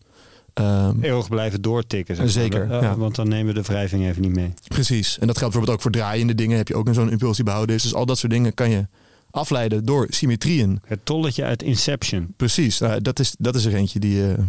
Ehm, 0.58 1.02
Eeuwig 1.02 1.30
blijven 1.30 1.62
doortikken. 1.62 2.30
Zeker, 2.30 2.68
ja. 2.70 2.98
Want 2.98 3.16
dan 3.16 3.28
nemen 3.28 3.54
we 3.54 3.62
de 3.62 3.68
wrijving 3.68 4.08
even 4.08 4.22
niet 4.22 4.36
mee. 4.36 4.54
Precies. 4.68 5.20
En 5.20 5.28
dat 5.28 5.38
geldt 5.38 5.54
bijvoorbeeld 5.54 5.78
ook 5.78 5.82
voor 5.82 5.92
draaiende 5.92 6.36
dingen. 6.36 6.58
Heb 6.58 6.68
je 6.68 6.76
ook 6.76 6.88
een 6.88 6.94
zo'n 6.94 7.12
impuls 7.12 7.36
die 7.36 7.46
behouden 7.46 7.76
is. 7.76 7.84
Dus 7.84 7.94
al 7.94 8.06
dat 8.06 8.18
soort 8.18 8.32
dingen 8.32 8.54
kan 8.54 8.70
je 8.70 8.88
afleiden 9.32 9.86
door 9.86 10.08
symmetrieën. 10.10 10.82
Het 10.86 11.00
tolletje 11.04 11.44
uit 11.44 11.64
Inception, 11.64 12.34
Precies. 12.38 12.80
Nou, 12.80 13.02
dat, 13.02 13.20
is, 13.20 13.36
dat 13.40 13.56
is 13.56 13.66
er 13.66 13.76
eentje 13.76 14.00
die 14.00 14.28
eh, 14.28 14.44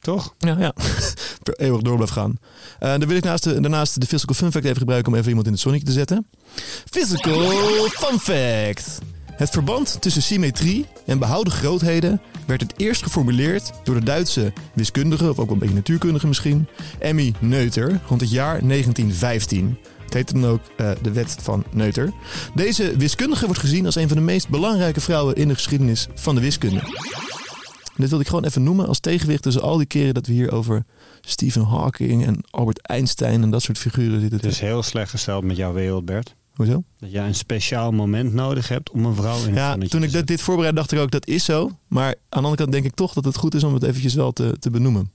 toch? 0.00 0.34
ja, 0.38 0.56
ja, 0.58 0.72
eeuwig 1.56 1.82
door 1.82 1.94
blijft 1.94 2.12
gaan. 2.12 2.38
Eh, 2.78 2.90
dan 2.90 3.06
wil 3.06 3.16
ik 3.16 3.24
naast 3.24 3.44
de, 3.44 3.60
daarnaast 3.60 4.00
de 4.00 4.06
physical 4.06 4.34
fun 4.34 4.52
fact 4.52 4.64
even 4.64 4.78
gebruiken 4.78 5.12
om 5.12 5.18
even 5.18 5.28
iemand 5.28 5.46
in 5.46 5.52
het 5.52 5.62
zonnetje 5.62 5.86
te 5.86 5.92
zetten. 5.92 6.26
Physical 6.90 7.40
fun 7.88 8.18
fact. 8.18 8.98
Het 9.38 9.50
verband 9.50 9.96
tussen 10.00 10.22
symmetrie 10.22 10.86
en 11.06 11.18
behouden 11.18 11.52
grootheden 11.52 12.20
werd 12.46 12.60
het 12.60 12.72
eerst 12.76 13.02
geformuleerd 13.02 13.72
door 13.84 13.94
de 13.94 14.04
Duitse 14.04 14.52
wiskundige, 14.74 15.30
of 15.30 15.38
ook 15.38 15.44
wel 15.44 15.52
een 15.52 15.58
beetje 15.58 15.74
natuurkundige 15.74 16.26
misschien, 16.26 16.68
Emmy 16.98 17.34
Neuter, 17.40 18.00
rond 18.06 18.20
het 18.20 18.30
jaar 18.30 18.60
1915. 18.66 19.78
Het 20.04 20.14
heette 20.14 20.32
dan 20.32 20.46
ook 20.46 20.60
eh, 20.76 20.90
de 21.02 21.12
wet 21.12 21.36
van 21.40 21.64
Neuter. 21.70 22.12
Deze 22.54 22.96
wiskundige 22.96 23.44
wordt 23.44 23.60
gezien 23.60 23.86
als 23.86 23.94
een 23.94 24.08
van 24.08 24.16
de 24.16 24.22
meest 24.22 24.48
belangrijke 24.48 25.00
vrouwen 25.00 25.34
in 25.34 25.48
de 25.48 25.54
geschiedenis 25.54 26.08
van 26.14 26.34
de 26.34 26.40
wiskunde. 26.40 26.80
Dit 27.96 28.08
wilde 28.08 28.24
ik 28.24 28.30
gewoon 28.30 28.44
even 28.44 28.62
noemen 28.62 28.86
als 28.86 29.00
tegenwicht 29.00 29.42
tussen 29.42 29.62
al 29.62 29.76
die 29.76 29.86
keren 29.86 30.14
dat 30.14 30.26
we 30.26 30.32
hier 30.32 30.52
over 30.52 30.84
Stephen 31.20 31.64
Hawking 31.64 32.26
en 32.26 32.44
Albert 32.50 32.86
Einstein 32.86 33.42
en 33.42 33.50
dat 33.50 33.62
soort 33.62 33.78
figuren 33.78 34.20
zitten. 34.20 34.38
Het 34.38 34.50
is 34.50 34.60
heel 34.60 34.82
slecht 34.82 35.10
gesteld 35.10 35.44
met 35.44 35.56
jouw 35.56 35.72
wereld, 35.72 36.04
Bert. 36.04 36.36
Hoezo? 36.58 36.82
Dat 36.98 37.10
jij 37.10 37.26
een 37.26 37.34
speciaal 37.34 37.92
moment 37.92 38.32
nodig 38.32 38.68
hebt 38.68 38.90
om 38.90 39.04
een 39.04 39.14
vrouw 39.14 39.38
in 39.38 39.46
het 39.46 39.54
Ja, 39.54 39.76
toen 39.88 40.02
ik 40.02 40.12
dit, 40.12 40.26
dit 40.26 40.40
voorbereid 40.40 40.76
dacht 40.76 40.92
ik 40.92 40.98
ook 40.98 41.10
dat 41.10 41.26
is 41.26 41.44
zo. 41.44 41.70
Maar 41.88 42.06
aan 42.06 42.14
de 42.28 42.36
andere 42.36 42.56
kant 42.56 42.72
denk 42.72 42.84
ik 42.84 42.94
toch 42.94 43.12
dat 43.12 43.24
het 43.24 43.36
goed 43.36 43.54
is 43.54 43.64
om 43.64 43.74
het 43.74 43.82
eventjes 43.82 44.14
wel 44.14 44.32
te, 44.32 44.56
te 44.58 44.70
benoemen. 44.70 45.12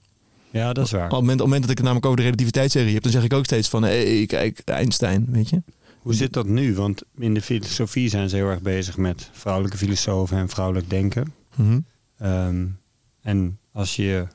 Ja, 0.50 0.72
dat 0.72 0.84
is 0.84 0.90
waar. 0.90 1.04
Op 1.04 1.10
het, 1.10 1.20
moment, 1.20 1.32
op 1.32 1.38
het 1.38 1.46
moment 1.46 1.60
dat 1.60 1.70
ik 1.70 1.76
het 1.76 1.86
namelijk 1.86 2.06
over 2.06 2.18
de 2.18 2.24
relativiteitstheorie 2.24 2.94
heb, 2.94 3.02
dan 3.02 3.12
zeg 3.12 3.24
ik 3.24 3.32
ook 3.32 3.44
steeds 3.44 3.68
van 3.68 3.82
hé, 3.82 4.16
hey, 4.16 4.26
kijk, 4.26 4.60
Einstein, 4.64 5.26
weet 5.30 5.48
je. 5.48 5.62
Hoe 5.98 6.14
zit 6.14 6.32
dat 6.32 6.46
nu? 6.46 6.74
Want 6.74 7.02
in 7.18 7.34
de 7.34 7.42
filosofie 7.42 8.08
zijn 8.08 8.28
ze 8.28 8.36
heel 8.36 8.48
erg 8.48 8.62
bezig 8.62 8.96
met 8.96 9.28
vrouwelijke 9.32 9.78
filosofen 9.78 10.36
en 10.36 10.48
vrouwelijk 10.48 10.90
denken. 10.90 11.32
Mhm. 11.56 11.80
Ehm, 12.18 12.66
en 13.22 13.58
als 13.72 13.96
je 13.96 14.26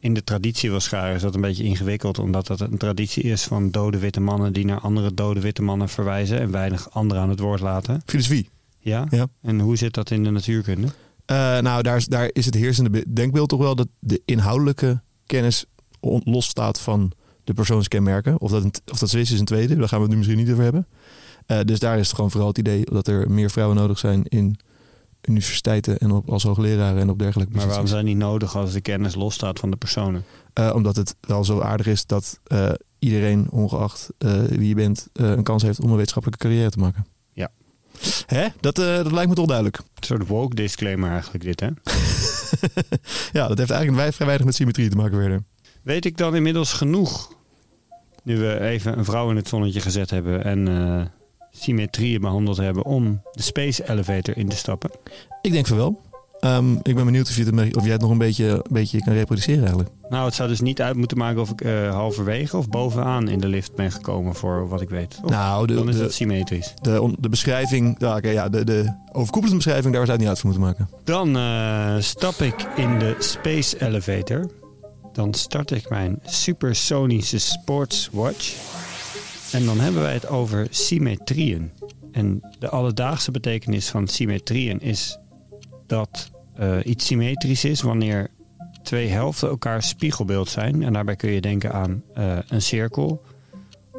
in 0.00 0.14
de 0.14 0.24
traditie 0.24 0.70
wil 0.70 0.80
scharen, 0.80 1.14
is 1.14 1.22
dat 1.22 1.34
een 1.34 1.40
beetje 1.40 1.64
ingewikkeld, 1.64 2.18
omdat 2.18 2.46
dat 2.46 2.60
een 2.60 2.76
traditie 2.78 3.22
is 3.22 3.42
van 3.44 3.70
dode 3.70 3.98
witte 3.98 4.20
mannen 4.20 4.52
die 4.52 4.64
naar 4.64 4.80
andere 4.80 5.14
dode 5.14 5.40
witte 5.40 5.62
mannen 5.62 5.88
verwijzen 5.88 6.40
en 6.40 6.50
weinig 6.50 6.90
anderen 6.90 7.22
aan 7.22 7.28
het 7.28 7.40
woord 7.40 7.60
laten. 7.60 8.02
Filosofie. 8.06 8.48
Ja? 8.78 9.06
Ja. 9.10 9.26
En 9.42 9.60
hoe 9.60 9.76
zit 9.76 9.94
dat 9.94 10.10
in 10.10 10.24
de 10.24 10.30
natuurkunde? 10.30 10.86
Eh, 11.26 11.36
nou, 11.58 11.82
daar, 11.82 11.96
is- 11.96 12.06
daar 12.06 12.30
is 12.32 12.44
het 12.44 12.54
heersende 12.54 12.90
be- 12.90 13.12
denkbeeld 13.12 13.48
toch 13.48 13.60
wel 13.60 13.74
dat 13.74 13.88
de 13.98 14.22
inhoudelijke 14.24 15.00
kennis 15.26 15.64
losstaat 16.24 16.80
van 16.80 17.12
de 17.44 17.54
persoonskenmerken. 17.54 18.40
Of 18.40 18.50
dat, 18.50 18.62
een, 18.64 18.72
of 18.92 18.98
dat 18.98 19.10
zo 19.10 19.18
is, 19.18 19.30
is 19.32 19.38
een 19.38 19.44
tweede. 19.44 19.76
Daar 19.76 19.88
gaan 19.88 19.98
we 19.98 20.04
het 20.04 20.12
nu 20.12 20.16
misschien 20.18 20.38
niet 20.38 20.50
over 20.50 20.62
hebben. 20.62 20.86
Eh, 21.46 21.60
dus 21.64 21.78
daar 21.78 21.98
is 21.98 22.06
het 22.06 22.14
gewoon 22.14 22.30
vooral 22.30 22.48
het 22.48 22.58
idee 22.58 22.84
dat 22.84 23.06
er 23.06 23.30
meer 23.30 23.50
vrouwen 23.50 23.76
nodig 23.76 23.98
zijn 23.98 24.22
in 24.24 24.56
universiteiten 25.28 25.98
en 25.98 26.10
op, 26.10 26.30
als 26.30 26.42
hoogleraren 26.42 27.00
en 27.00 27.10
op 27.10 27.18
dergelijke 27.18 27.56
Maar 27.56 27.66
waarom 27.66 27.86
zijn 27.86 28.04
die 28.04 28.16
nodig 28.16 28.56
als 28.56 28.72
de 28.72 28.80
kennis 28.80 29.14
losstaat 29.14 29.58
van 29.58 29.70
de 29.70 29.76
personen? 29.76 30.24
Eh, 30.52 30.70
omdat 30.74 30.96
het 30.96 31.16
wel 31.20 31.44
zo 31.44 31.60
aardig 31.60 31.86
is 31.86 32.06
dat 32.06 32.40
eh, 32.46 32.70
iedereen, 32.98 33.50
ongeacht 33.50 34.10
eh, 34.18 34.42
wie 34.42 34.68
je 34.68 34.74
bent, 34.74 35.08
een 35.12 35.42
kans 35.42 35.62
heeft 35.62 35.80
om 35.80 35.90
een 35.90 35.96
wetenschappelijke 35.96 36.46
carrière 36.46 36.70
te 36.70 36.78
maken. 36.78 37.06
Ja. 37.32 37.50
Hè? 38.26 38.46
Dat, 38.60 38.76
dat 38.76 39.12
lijkt 39.12 39.28
me 39.28 39.34
toch 39.34 39.46
duidelijk. 39.46 39.76
Een 39.76 39.84
soort 40.06 40.26
woke 40.26 40.54
disclaimer 40.54 41.10
eigenlijk 41.10 41.44
dit, 41.44 41.60
hè? 41.60 41.66
ja, 43.38 43.48
dat 43.48 43.58
heeft 43.58 43.70
eigenlijk 43.70 44.14
vrij 44.14 44.26
weinig 44.26 44.46
met 44.46 44.54
symmetrie 44.54 44.88
te 44.88 44.96
maken 44.96 45.18
verder. 45.18 45.42
Weet 45.82 46.04
ik 46.04 46.16
dan 46.16 46.36
inmiddels 46.36 46.72
genoeg? 46.72 47.36
Nu 48.22 48.38
we 48.38 48.60
even 48.60 48.98
een 48.98 49.04
vrouw 49.04 49.30
in 49.30 49.36
het 49.36 49.48
zonnetje 49.48 49.80
gezet 49.80 50.10
hebben 50.10 50.44
en 50.44 50.66
symmetrieën 51.62 52.20
behandeld 52.20 52.56
hebben 52.56 52.84
om 52.84 53.20
de 53.32 53.42
space 53.42 53.90
elevator 53.90 54.36
in 54.36 54.48
te 54.48 54.56
stappen. 54.56 54.90
Ik 55.42 55.52
denk 55.52 55.66
van 55.66 55.76
wel. 55.76 56.00
Ehm, 56.40 56.72
ik 56.82 56.94
ben 56.94 57.04
benieuwd 57.04 57.28
of, 57.28 57.36
je 57.36 57.44
het, 57.44 57.76
of 57.76 57.82
jij 57.82 57.92
het 57.92 58.00
nog 58.00 58.10
een 58.10 58.18
beetje, 58.18 58.46
een 58.48 58.62
beetje 58.70 59.02
kan 59.04 59.12
reproduceren 59.12 59.60
eigenlijk. 59.60 59.90
Nou, 60.08 60.24
het 60.24 60.34
zou 60.34 60.48
dus 60.48 60.60
niet 60.60 60.80
uit 60.80 60.96
moeten 60.96 61.18
maken 61.18 61.40
of 61.40 61.50
ik 61.50 61.60
eh, 61.60 61.90
halverwege 61.94 62.56
of 62.56 62.68
bovenaan 62.68 63.28
in 63.28 63.38
de 63.38 63.48
lift 63.48 63.74
ben 63.74 63.92
gekomen 63.92 64.34
voor 64.34 64.68
wat 64.68 64.80
ik 64.80 64.88
weet. 64.88 65.20
Of 65.22 65.30
nou, 65.30 65.66
de, 65.66 65.74
dan 65.74 65.88
is 65.88 65.96
de, 65.96 66.02
het 66.02 66.12
symmetrisch. 66.14 66.74
de, 66.82 67.02
on- 67.02 67.16
de 67.18 67.28
beschrijving, 67.28 67.96
ja, 67.98 68.48
de, 68.48 68.64
de 68.64 68.94
overkoepelende 69.12 69.56
beschrijving, 69.64 69.94
daar 69.94 70.06
zou 70.06 70.10
het 70.10 70.20
niet 70.20 70.28
uit 70.28 70.38
voor 70.38 70.50
moeten 70.50 70.66
maken. 70.66 70.88
Dan 71.04 71.36
eh, 71.36 71.94
stap 71.98 72.34
ik 72.34 72.66
in 72.76 72.98
de 72.98 73.16
space 73.18 73.86
elevator. 73.86 74.50
Dan 75.12 75.34
start 75.34 75.70
ik 75.70 75.90
mijn 75.90 76.18
supersonische 76.24 77.38
sports 77.38 78.08
watch. 78.12 78.54
En 79.52 79.64
dan 79.64 79.80
hebben 79.80 80.02
wij 80.02 80.12
het 80.12 80.28
over 80.28 80.66
symmetrieën. 80.70 81.70
En 82.12 82.40
de 82.58 82.68
alledaagse 82.68 83.30
betekenis 83.30 83.88
van 83.88 84.08
symmetrieën 84.08 84.80
is 84.80 85.18
dat 85.86 86.30
eh, 86.54 86.76
iets 86.84 87.06
symmetrisch 87.06 87.64
is 87.64 87.80
wanneer 87.80 88.30
twee 88.82 89.08
helften 89.08 89.48
elkaar 89.48 89.82
spiegelbeeld 89.82 90.48
zijn. 90.48 90.82
En 90.82 90.92
daarbij 90.92 91.16
kun 91.16 91.30
je 91.30 91.40
denken 91.40 91.72
aan 91.72 92.02
eh, 92.14 92.38
een 92.48 92.62
cirkel 92.62 93.22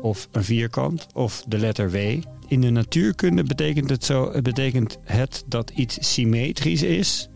of 0.01 0.27
een 0.31 0.43
vierkant 0.43 1.07
of 1.13 1.43
de 1.47 1.57
letter 1.57 1.91
W. 1.91 2.21
In 2.47 2.61
de 2.61 2.69
natuurkunde 2.69 3.43
betekent 3.43 3.89
het, 3.89 4.05
zo, 4.05 4.31
het 4.33 4.43
betekent 4.43 4.97
het 5.03 5.43
dat 5.47 5.69
iets 5.69 6.13
symmetrisch 6.13 6.83
is 6.83 7.29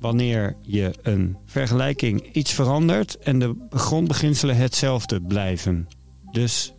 wanneer 0.00 0.56
je 0.60 0.94
een 1.02 1.36
vergelijking 1.46 2.32
iets 2.32 2.52
verandert 2.52 3.18
en 3.18 3.38
de 3.38 3.54
grondbeginselen 3.70 4.56
hetzelfde 4.56 5.20
blijven. 5.20 5.88
Dus 6.30 6.72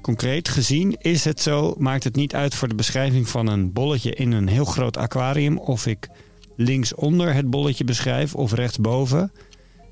concreet 0.00 0.48
gezien 0.48 0.96
is 0.98 1.24
het 1.24 1.40
zo, 1.40 1.74
maakt 1.78 2.04
het 2.04 2.14
niet 2.14 2.34
uit 2.34 2.54
voor 2.54 2.68
de 2.68 2.74
beschrijving 2.74 3.28
van 3.28 3.46
een 3.46 3.72
bolletje 3.72 4.14
in 4.14 4.32
een 4.32 4.48
heel 4.48 4.64
groot 4.64 4.96
aquarium 4.96 5.58
of 5.58 5.86
ik 5.86 6.08
linksonder 6.56 7.34
het 7.34 7.50
bolletje 7.50 7.84
beschrijf 7.84 8.34
of 8.34 8.52
rechtsboven. 8.52 9.32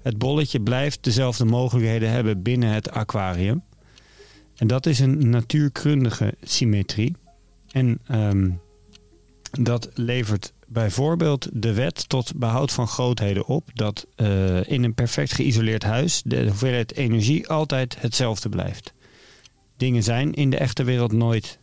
Het 0.03 0.19
bolletje 0.19 0.61
blijft 0.61 1.05
dezelfde 1.05 1.45
mogelijkheden 1.45 2.11
hebben 2.11 2.43
binnen 2.43 2.73
het 2.73 2.91
aquarium. 2.91 3.63
En 4.57 4.67
dat 4.67 4.87
is 4.87 4.99
een 4.99 5.31
natuurkundige 5.31 6.35
symmetrie. 6.43 7.17
En 7.71 7.99
ehm, 8.07 8.51
dat 9.51 9.91
levert 9.95 10.53
bijvoorbeeld 10.67 11.49
de 11.53 11.73
wet 11.73 12.09
tot 12.09 12.37
behoud 12.37 12.73
van 12.73 12.89
grootheden 12.89 13.47
op 13.47 13.71
dat 13.75 14.07
eh, 14.15 14.71
in 14.71 14.85
een 14.85 14.95
perfect 14.95 15.33
geïsoleerd 15.33 15.83
huis 15.83 16.23
de 16.25 16.47
hoeveelheid 16.47 16.95
energie 16.95 17.49
altijd 17.49 18.01
hetzelfde 18.01 18.49
blijft. 18.49 18.93
Dingen 19.79 20.03
zijn 20.03 20.33
in 20.35 20.51
de 20.51 20.57
echte 20.57 20.85
wereld 20.85 21.13
nooit 21.13 21.59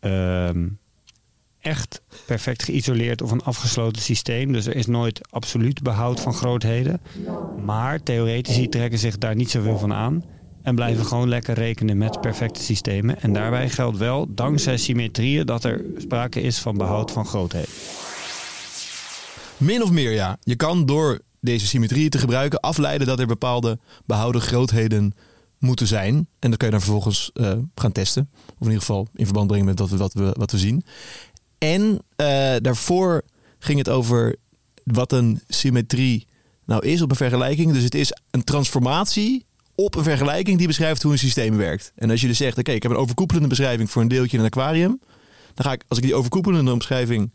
ehm, 0.00 0.68
echt 1.60 2.02
perfect 2.26 2.62
geïsoleerd 2.62 3.22
of 3.22 3.30
een 3.30 3.42
afgesloten 3.42 4.02
systeem. 4.02 4.52
Dus 4.52 4.66
er 4.66 4.76
is 4.76 4.86
nooit 4.86 5.20
absoluut 5.30 5.82
behoud 5.82 6.20
van 6.20 6.34
grootheden. 6.34 7.00
Maar 7.64 8.02
theoretici 8.02 8.68
trekken 8.68 8.98
zich 8.98 9.18
daar 9.18 9.34
niet 9.34 9.50
zoveel 9.50 9.78
van 9.78 9.92
aan. 9.92 10.24
En 10.62 10.74
blijven 10.74 11.04
gewoon 11.04 11.28
lekker 11.28 11.54
rekenen 11.54 11.98
met 11.98 12.20
perfecte 12.20 12.62
systemen. 12.62 13.20
En 13.20 13.32
daarbij 13.32 13.68
geldt 13.70 13.98
wel, 13.98 14.34
dankzij 14.34 14.76
symmetrieën, 14.76 15.46
dat 15.46 15.64
er 15.64 15.84
sprake 15.96 16.40
is 16.40 16.58
van 16.58 16.76
behoud 16.76 17.10
van 17.10 17.26
grootheden. 17.26 17.70
Min 19.56 19.82
of 19.82 19.90
meer, 19.90 20.12
ja. 20.12 20.36
Je 20.42 20.56
kan 20.56 20.86
door 20.86 21.20
deze 21.40 21.66
symmetrieën 21.66 22.10
te 22.10 22.18
gebruiken 22.18 22.60
afleiden 22.60 23.06
dat 23.06 23.20
er 23.20 23.26
bepaalde 23.26 23.78
behouden 24.06 24.40
grootheden 24.40 25.14
moeten 25.64 25.86
zijn. 25.86 26.28
En 26.38 26.50
dat 26.50 26.56
kan 26.56 26.68
je 26.68 26.74
dan 26.74 26.82
vervolgens 26.82 27.30
eh, 27.34 27.52
gaan 27.74 27.92
testen. 27.92 28.28
Of 28.46 28.60
in 28.60 28.66
ieder 28.66 28.80
geval 28.80 29.08
in 29.14 29.24
verband 29.24 29.46
brengen 29.46 29.66
met 29.66 29.76
dat 29.76 29.90
we, 29.90 29.96
wat, 29.96 30.12
we, 30.12 30.34
wat 30.36 30.50
we 30.50 30.58
zien. 30.58 30.84
En 31.58 32.00
eh, 32.16 32.26
daarvoor 32.60 33.22
ging 33.58 33.78
het 33.78 33.88
over 33.88 34.36
wat 34.84 35.12
een 35.12 35.40
symmetrie 35.48 36.26
nou 36.64 36.86
is 36.86 37.02
op 37.02 37.10
een 37.10 37.16
vergelijking. 37.16 37.72
Dus 37.72 37.82
het 37.82 37.94
is 37.94 38.12
een 38.30 38.44
transformatie 38.44 39.46
op 39.74 39.94
een 39.94 40.02
vergelijking 40.02 40.58
die 40.58 40.66
beschrijft 40.66 41.02
hoe 41.02 41.12
een 41.12 41.18
systeem 41.18 41.56
werkt. 41.56 41.92
En 41.96 42.10
als 42.10 42.20
je 42.20 42.26
dus 42.26 42.36
zegt, 42.36 42.58
oké, 42.58 42.72
ik 42.72 42.82
heb 42.82 42.92
een 42.92 42.98
overkoepelende 42.98 43.48
beschrijving 43.48 43.90
voor 43.90 44.02
een 44.02 44.08
deeltje 44.08 44.36
in 44.36 44.42
een 44.42 44.50
aquarium. 44.50 45.00
Dan 45.54 45.64
ga 45.64 45.72
ik, 45.72 45.84
als 45.88 45.98
ik 45.98 46.04
die 46.04 46.14
overkoepelende 46.14 46.72
omschrijving 46.72 47.32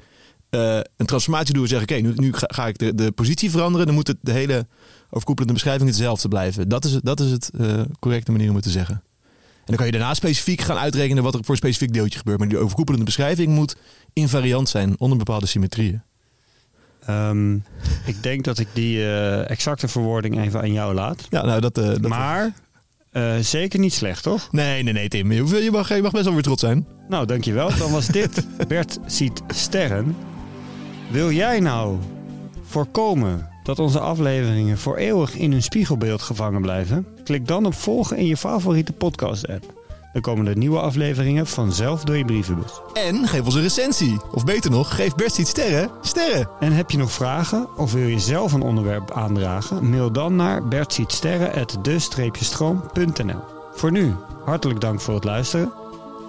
eh, 0.49 0.79
een 0.97 1.05
transformatie 1.05 1.53
doe 1.53 1.63
en 1.63 1.69
zeg, 1.69 1.81
oké, 1.81 1.95
nu, 1.95 2.13
nu 2.15 2.33
ga, 2.33 2.45
ga 2.53 2.67
ik 2.67 2.77
de, 2.77 2.95
de 2.95 3.11
positie 3.11 3.51
veranderen. 3.51 3.85
Dan 3.85 3.95
moet 3.95 4.07
het, 4.07 4.17
de 4.21 4.31
hele 4.31 4.67
overkoepelende 5.09 5.53
beschrijving 5.53 5.89
hetzelfde 5.89 6.27
blijven. 6.27 6.69
Dat 6.69 6.85
is, 6.85 6.91
het- 6.93 7.05
dat 7.05 7.19
is 7.19 7.31
het 7.31 7.49
eh, 7.59 7.81
correcte 7.99 8.31
manier 8.31 8.49
om 8.49 8.55
het 8.55 8.63
te 8.63 8.69
zeggen. 8.69 8.95
En 8.95 9.75
dan 9.75 9.75
kan 9.75 9.85
je 9.85 9.91
daarna 9.91 10.13
specifiek 10.13 10.61
gaan 10.61 10.77
uitrekenen 10.77 11.23
wat 11.23 11.33
er 11.33 11.39
voor 11.39 11.49
een 11.49 11.55
specifiek 11.57 11.93
deeltje 11.93 12.17
gebeurt. 12.19 12.39
Maar 12.39 12.47
die 12.47 12.57
overkoepelende 12.57 13.05
beschrijving 13.05 13.47
moet 13.53 13.75
invariant 14.13 14.69
zijn 14.69 14.95
onder 14.99 15.17
bepaalde 15.17 15.45
symmetrieën. 15.45 16.01
Ehm, 17.05 17.53
ik 18.05 18.15
denk 18.23 18.43
dat 18.43 18.59
ik 18.59 18.67
die 18.73 18.97
eh, 18.99 19.49
exacte 19.49 19.87
verwoording 19.87 20.39
even 20.39 20.59
aan 20.61 20.73
jou 20.73 20.93
laat. 20.93 21.27
Ja, 21.29 21.45
nou 21.45 21.61
dat... 21.61 21.75
dat 21.75 22.01
Maar 22.07 22.53
zeker 23.41 23.79
niet 23.79 23.93
slecht, 23.93 24.23
toch? 24.23 24.51
Nee, 24.51 24.83
nee, 24.83 24.93
nee, 24.93 25.07
Tim. 25.07 25.31
Je, 25.31 25.69
mag, 25.71 25.89
je 25.95 26.01
mag 26.01 26.11
best 26.11 26.23
wel 26.25 26.33
weer 26.33 26.43
trots 26.43 26.61
zijn. 26.61 26.87
Nou, 27.09 27.25
dankjewel. 27.25 27.77
Dan 27.77 27.91
was 27.91 28.07
dit 28.07 28.45
Bert 28.67 28.97
ziet 29.05 29.41
sterren. 29.47 30.15
Wil 31.09 31.31
jij 31.31 31.59
nou 31.59 31.97
voorkomen 32.63 33.49
dat 33.63 33.79
onze 33.79 33.99
afleveringen 33.99 34.77
voor 34.77 34.97
eeuwig 34.97 35.35
in 35.35 35.51
hun 35.51 35.63
spiegelbeeld 35.63 36.21
gevangen 36.21 36.61
blijven? 36.61 37.07
Klik 37.23 37.47
dan 37.47 37.65
op 37.65 37.73
volgen 37.73 38.17
in 38.17 38.25
je 38.25 38.37
favoriete 38.37 38.93
podcast-app. 38.93 39.77
Dan 40.13 40.21
komen 40.21 40.45
de 40.45 40.55
nieuwe 40.55 40.79
afleveringen 40.79 41.47
vanzelf 41.47 42.03
door 42.03 42.17
je 42.17 42.25
brievenbus. 42.25 42.81
En 42.93 43.27
geef 43.27 43.45
ons 43.45 43.55
een 43.55 43.61
recensie. 43.61 44.17
Of 44.31 44.45
beter 44.45 44.71
nog, 44.71 44.95
geef 44.95 45.15
Bert 45.15 45.37
iets 45.37 45.49
sterren. 45.49 45.89
Sterren. 46.01 46.49
En 46.59 46.71
heb 46.71 46.91
je 46.91 46.97
nog 46.97 47.11
vragen 47.11 47.67
of 47.77 47.93
wil 47.93 48.07
je 48.07 48.19
zelf 48.19 48.53
een 48.53 48.61
onderwerp 48.61 49.11
aandragen? 49.11 49.89
Mail 49.89 50.11
dan 50.11 50.35
naar 50.35 50.67
bertzietsterren.de-stroom.nl 50.67 53.41
Voor 53.73 53.91
nu, 53.91 54.15
hartelijk 54.45 54.81
dank 54.81 55.01
voor 55.01 55.13
het 55.13 55.23
luisteren. 55.23 55.71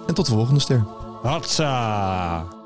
En 0.07 0.13
tot 0.13 0.25
de 0.25 0.31
volgende 0.31 0.59
ster. 0.59 0.83
Hatsa! 1.21 2.60